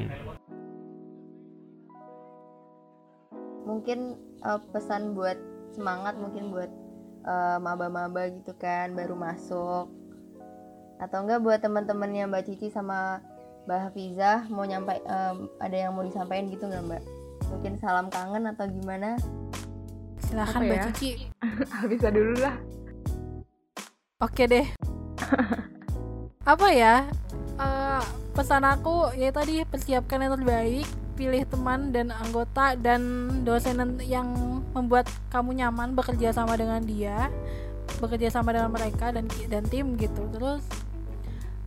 [3.65, 5.37] Mungkin eh, pesan buat
[5.75, 6.71] semangat mungkin buat
[7.27, 9.91] eh, maba-maba gitu kan baru masuk
[11.03, 13.19] atau enggak buat teman-temannya Mbak Cici sama
[13.67, 17.03] Mbak Hafizah mau nyampai em, ada yang mau disampaikan gitu nggak Mbak?
[17.51, 19.19] Mungkin salam kangen atau gimana?
[20.23, 20.85] silahkan Apa Mbak ya?
[20.95, 21.11] Cici
[21.75, 22.57] Hafiza dulu lah
[24.23, 24.65] Oke deh.
[26.53, 27.05] Apa ya?
[27.61, 28.03] Eh,
[28.33, 34.29] pesan aku ya tadi persiapkan yang terbaik, pilih teman dan anggota dan dosen yang
[34.75, 37.31] membuat kamu nyaman bekerja sama dengan dia,
[38.03, 40.27] bekerja sama dengan mereka dan dan tim gitu.
[40.35, 40.63] Terus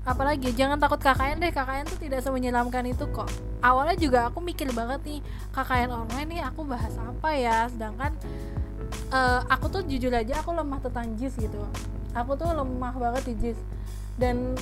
[0.04, 1.52] apalagi jangan takut KKN deh.
[1.56, 3.32] KKN tuh tidak semenyeramkan itu kok.
[3.64, 5.20] Awalnya juga aku mikir banget nih
[5.56, 7.72] KKN online nih aku bahas apa ya?
[7.72, 8.12] Sedangkan
[9.12, 11.64] eh, aku tuh jujur aja aku lemah tentang JIS gitu.
[12.12, 13.60] Aku tuh lemah banget di JIS.
[14.18, 14.58] Dan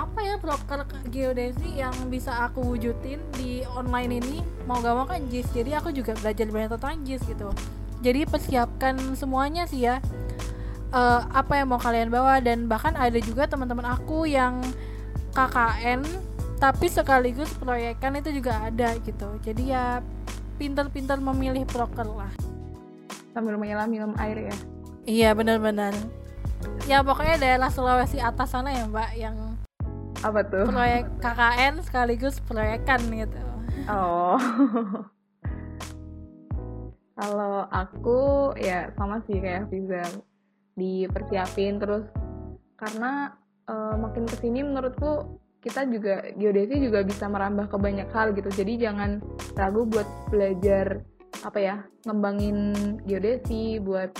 [0.00, 4.36] apa ya broker geodesi yang bisa aku wujudin di online ini?
[4.64, 5.52] Mau gak mau kan JIS.
[5.52, 7.52] Jadi aku juga belajar banyak tentang JIS gitu.
[8.00, 10.00] Jadi persiapkan semuanya sih ya.
[10.90, 14.58] Eh, apa yang mau kalian bawa dan bahkan ada juga teman-teman aku yang
[15.36, 16.02] KKN
[16.58, 19.36] tapi sekaligus proyekan itu juga ada gitu.
[19.44, 20.00] Jadi ya
[20.56, 22.32] pintar-pintar memilih broker lah.
[23.36, 24.56] Sambil menyelam minum air ya.
[25.04, 25.92] Iya benar-benar.
[26.88, 29.36] Ya pokoknya daerah Sulawesi atas sana ya Mbak yang
[30.20, 30.68] apa tuh?
[30.68, 33.40] Proyek KKN sekaligus proyekan gitu.
[33.88, 34.36] Oh.
[37.20, 40.04] Kalau aku ya sama sih kayak Fiza
[40.76, 42.08] dipersiapin terus.
[42.76, 43.36] Karena
[43.68, 48.48] eh, makin ke sini menurutku kita juga geodesi juga bisa merambah ke banyak hal gitu.
[48.48, 49.20] Jadi jangan
[49.52, 51.04] ragu buat belajar
[51.44, 51.76] apa ya
[52.08, 52.72] ngembangin
[53.04, 54.12] geodesi buat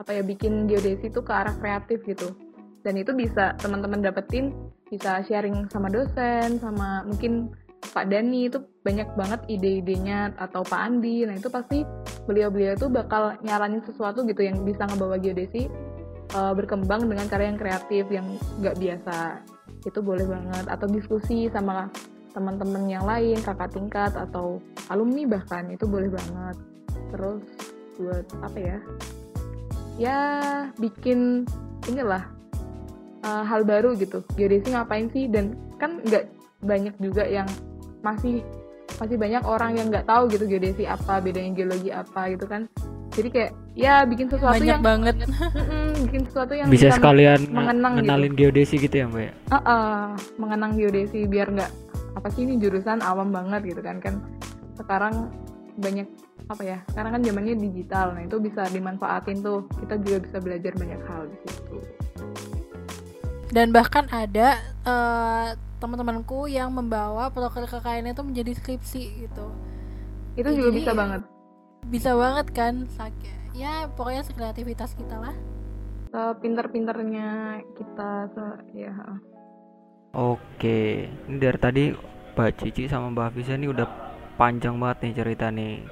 [0.00, 2.32] apa ya bikin geodesi itu ke arah kreatif gitu.
[2.80, 4.56] Dan itu bisa teman-teman dapetin
[4.90, 11.24] bisa sharing sama dosen sama mungkin Pak Dani itu banyak banget ide-idenya atau Pak Andi.
[11.24, 11.82] Nah itu pasti
[12.28, 15.66] beliau-beliau tuh bakal nyaranin sesuatu gitu yang bisa ngebawa geodesi
[16.36, 18.26] uh, berkembang dengan cara yang kreatif yang
[18.60, 19.42] nggak biasa.
[19.88, 20.68] Itu boleh banget.
[20.68, 21.88] Atau diskusi sama
[22.30, 24.62] teman-teman yang lain kakak tingkat atau
[24.92, 26.56] alumni bahkan itu boleh banget.
[27.10, 27.42] Terus
[27.98, 28.78] buat apa ya?
[29.98, 30.20] Ya
[30.78, 31.48] bikin
[31.90, 32.39] inilah
[33.22, 36.28] uh, hal baru gitu geodesi ngapain sih dan kan nggak
[36.60, 37.48] banyak juga yang
[38.00, 38.44] masih
[38.98, 42.68] masih banyak orang yang nggak tahu gitu geodesi apa bedanya geologi apa gitu kan
[43.10, 45.14] jadi kayak ya bikin sesuatu Banyak yang banget.
[46.06, 48.02] Bikin sesuatu yang Bisa sekalian nge- mengenang gitu.
[48.06, 49.22] ngenalin geodesi gitu ya, Mbak?
[49.26, 49.32] ya?
[49.50, 50.02] Ah, ah,
[50.38, 51.70] mengenang geodesi biar nggak
[52.14, 54.22] apa sih ini jurusan awam banget gitu kan kan
[54.78, 55.30] sekarang
[55.78, 56.06] banyak
[56.46, 60.72] apa ya sekarang kan zamannya digital nah itu bisa dimanfaatin tuh kita juga bisa belajar
[60.74, 61.76] banyak hal di situ
[63.50, 69.46] Dan bahkan ada eh, teman-temanku yang membawa proker KKN itu menjadi skripsi gitu.
[70.30, 71.22] itu Ya, juga jadi- bisa banget
[71.82, 72.74] Bisa banget kan
[73.50, 75.34] ya pokoknya sekreativitas kita lah.
[76.38, 77.28] pinter-pinternya
[77.74, 78.94] kita se- ya
[80.10, 81.84] Oke, ini dari tadi
[82.34, 83.86] Mbak Cici sama Mbak Hafiza ini udah
[84.34, 85.86] panjang banget nih cerita nih.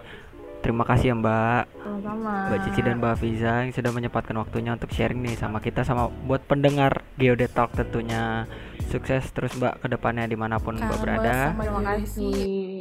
[0.59, 4.91] Terima kasih ya Mbak, sama-sama Mbak Cici dan Mbak Hafiza yang sudah menyempatkan waktunya untuk
[4.91, 8.45] sharing nih sama kita sama buat pendengar Geodet Talk tentunya.
[8.85, 11.25] Sukses terus Mbak ke depannya di mana pun Mbak Kangen berada.
[11.25, 12.35] banget sama terima kasih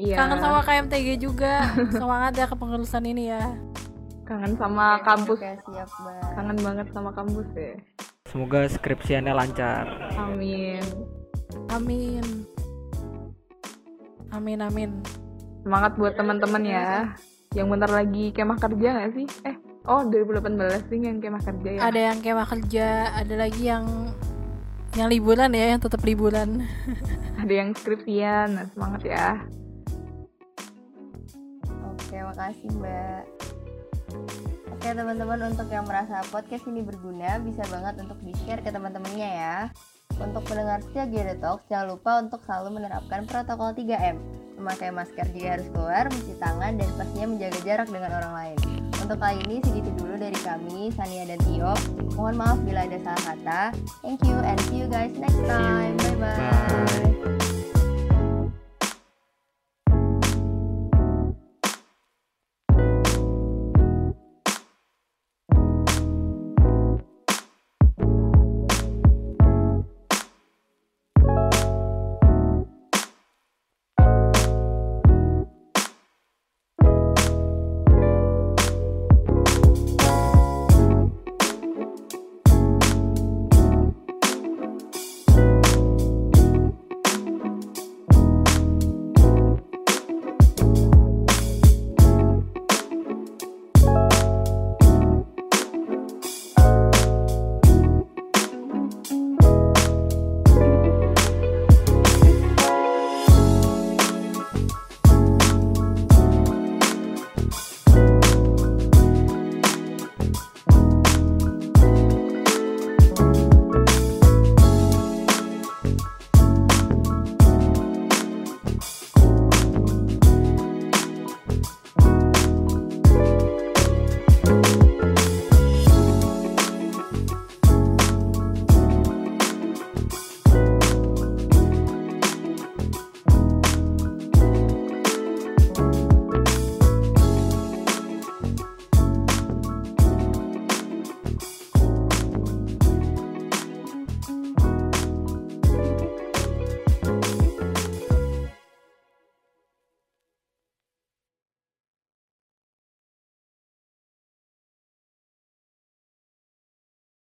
[0.03, 1.53] ya Kangen sama KMTG juga.
[1.95, 3.43] Semangat ya kepengurusan ini ya.
[4.23, 6.19] kangen sama kampus Oke, siap Mbak.
[6.35, 7.71] kangen banget sama kampus ya
[8.27, 9.85] Semoga skripsiannya lancar.
[10.19, 10.83] amin
[11.69, 12.25] Amin.
[14.29, 14.91] Amin amin.
[15.57, 17.15] semangat buat teman-teman ya
[17.57, 21.79] yang bentar lagi kemah kerja nggak sih eh Oh 2018 nih yang kemah kerja ya?
[21.87, 22.87] Ada yang kemah kerja,
[23.23, 24.11] ada lagi yang
[24.99, 26.67] yang liburan ya, yang tetap liburan.
[27.41, 29.27] ada yang skripsian, nah, semangat ya.
[31.95, 33.23] Oke, makasih Mbak.
[34.75, 39.29] Oke teman-teman untuk yang merasa podcast ini berguna bisa banget untuk di share ke teman-temannya
[39.39, 39.57] ya.
[40.15, 44.17] Untuk pendengar setia Geodetalk, jangan lupa untuk selalu menerapkan protokol 3M.
[44.57, 48.57] Memakai masker jika harus keluar, mencuci tangan, dan pastinya menjaga jarak dengan orang lain.
[48.97, 51.73] Untuk kali ini segitu dulu dari kami, Sania dan Tio.
[52.17, 53.61] Mohon maaf bila ada salah kata.
[54.01, 55.93] Thank you and see you guys next time.
[56.01, 56.41] Bye-bye.
[56.41, 57.36] Bye.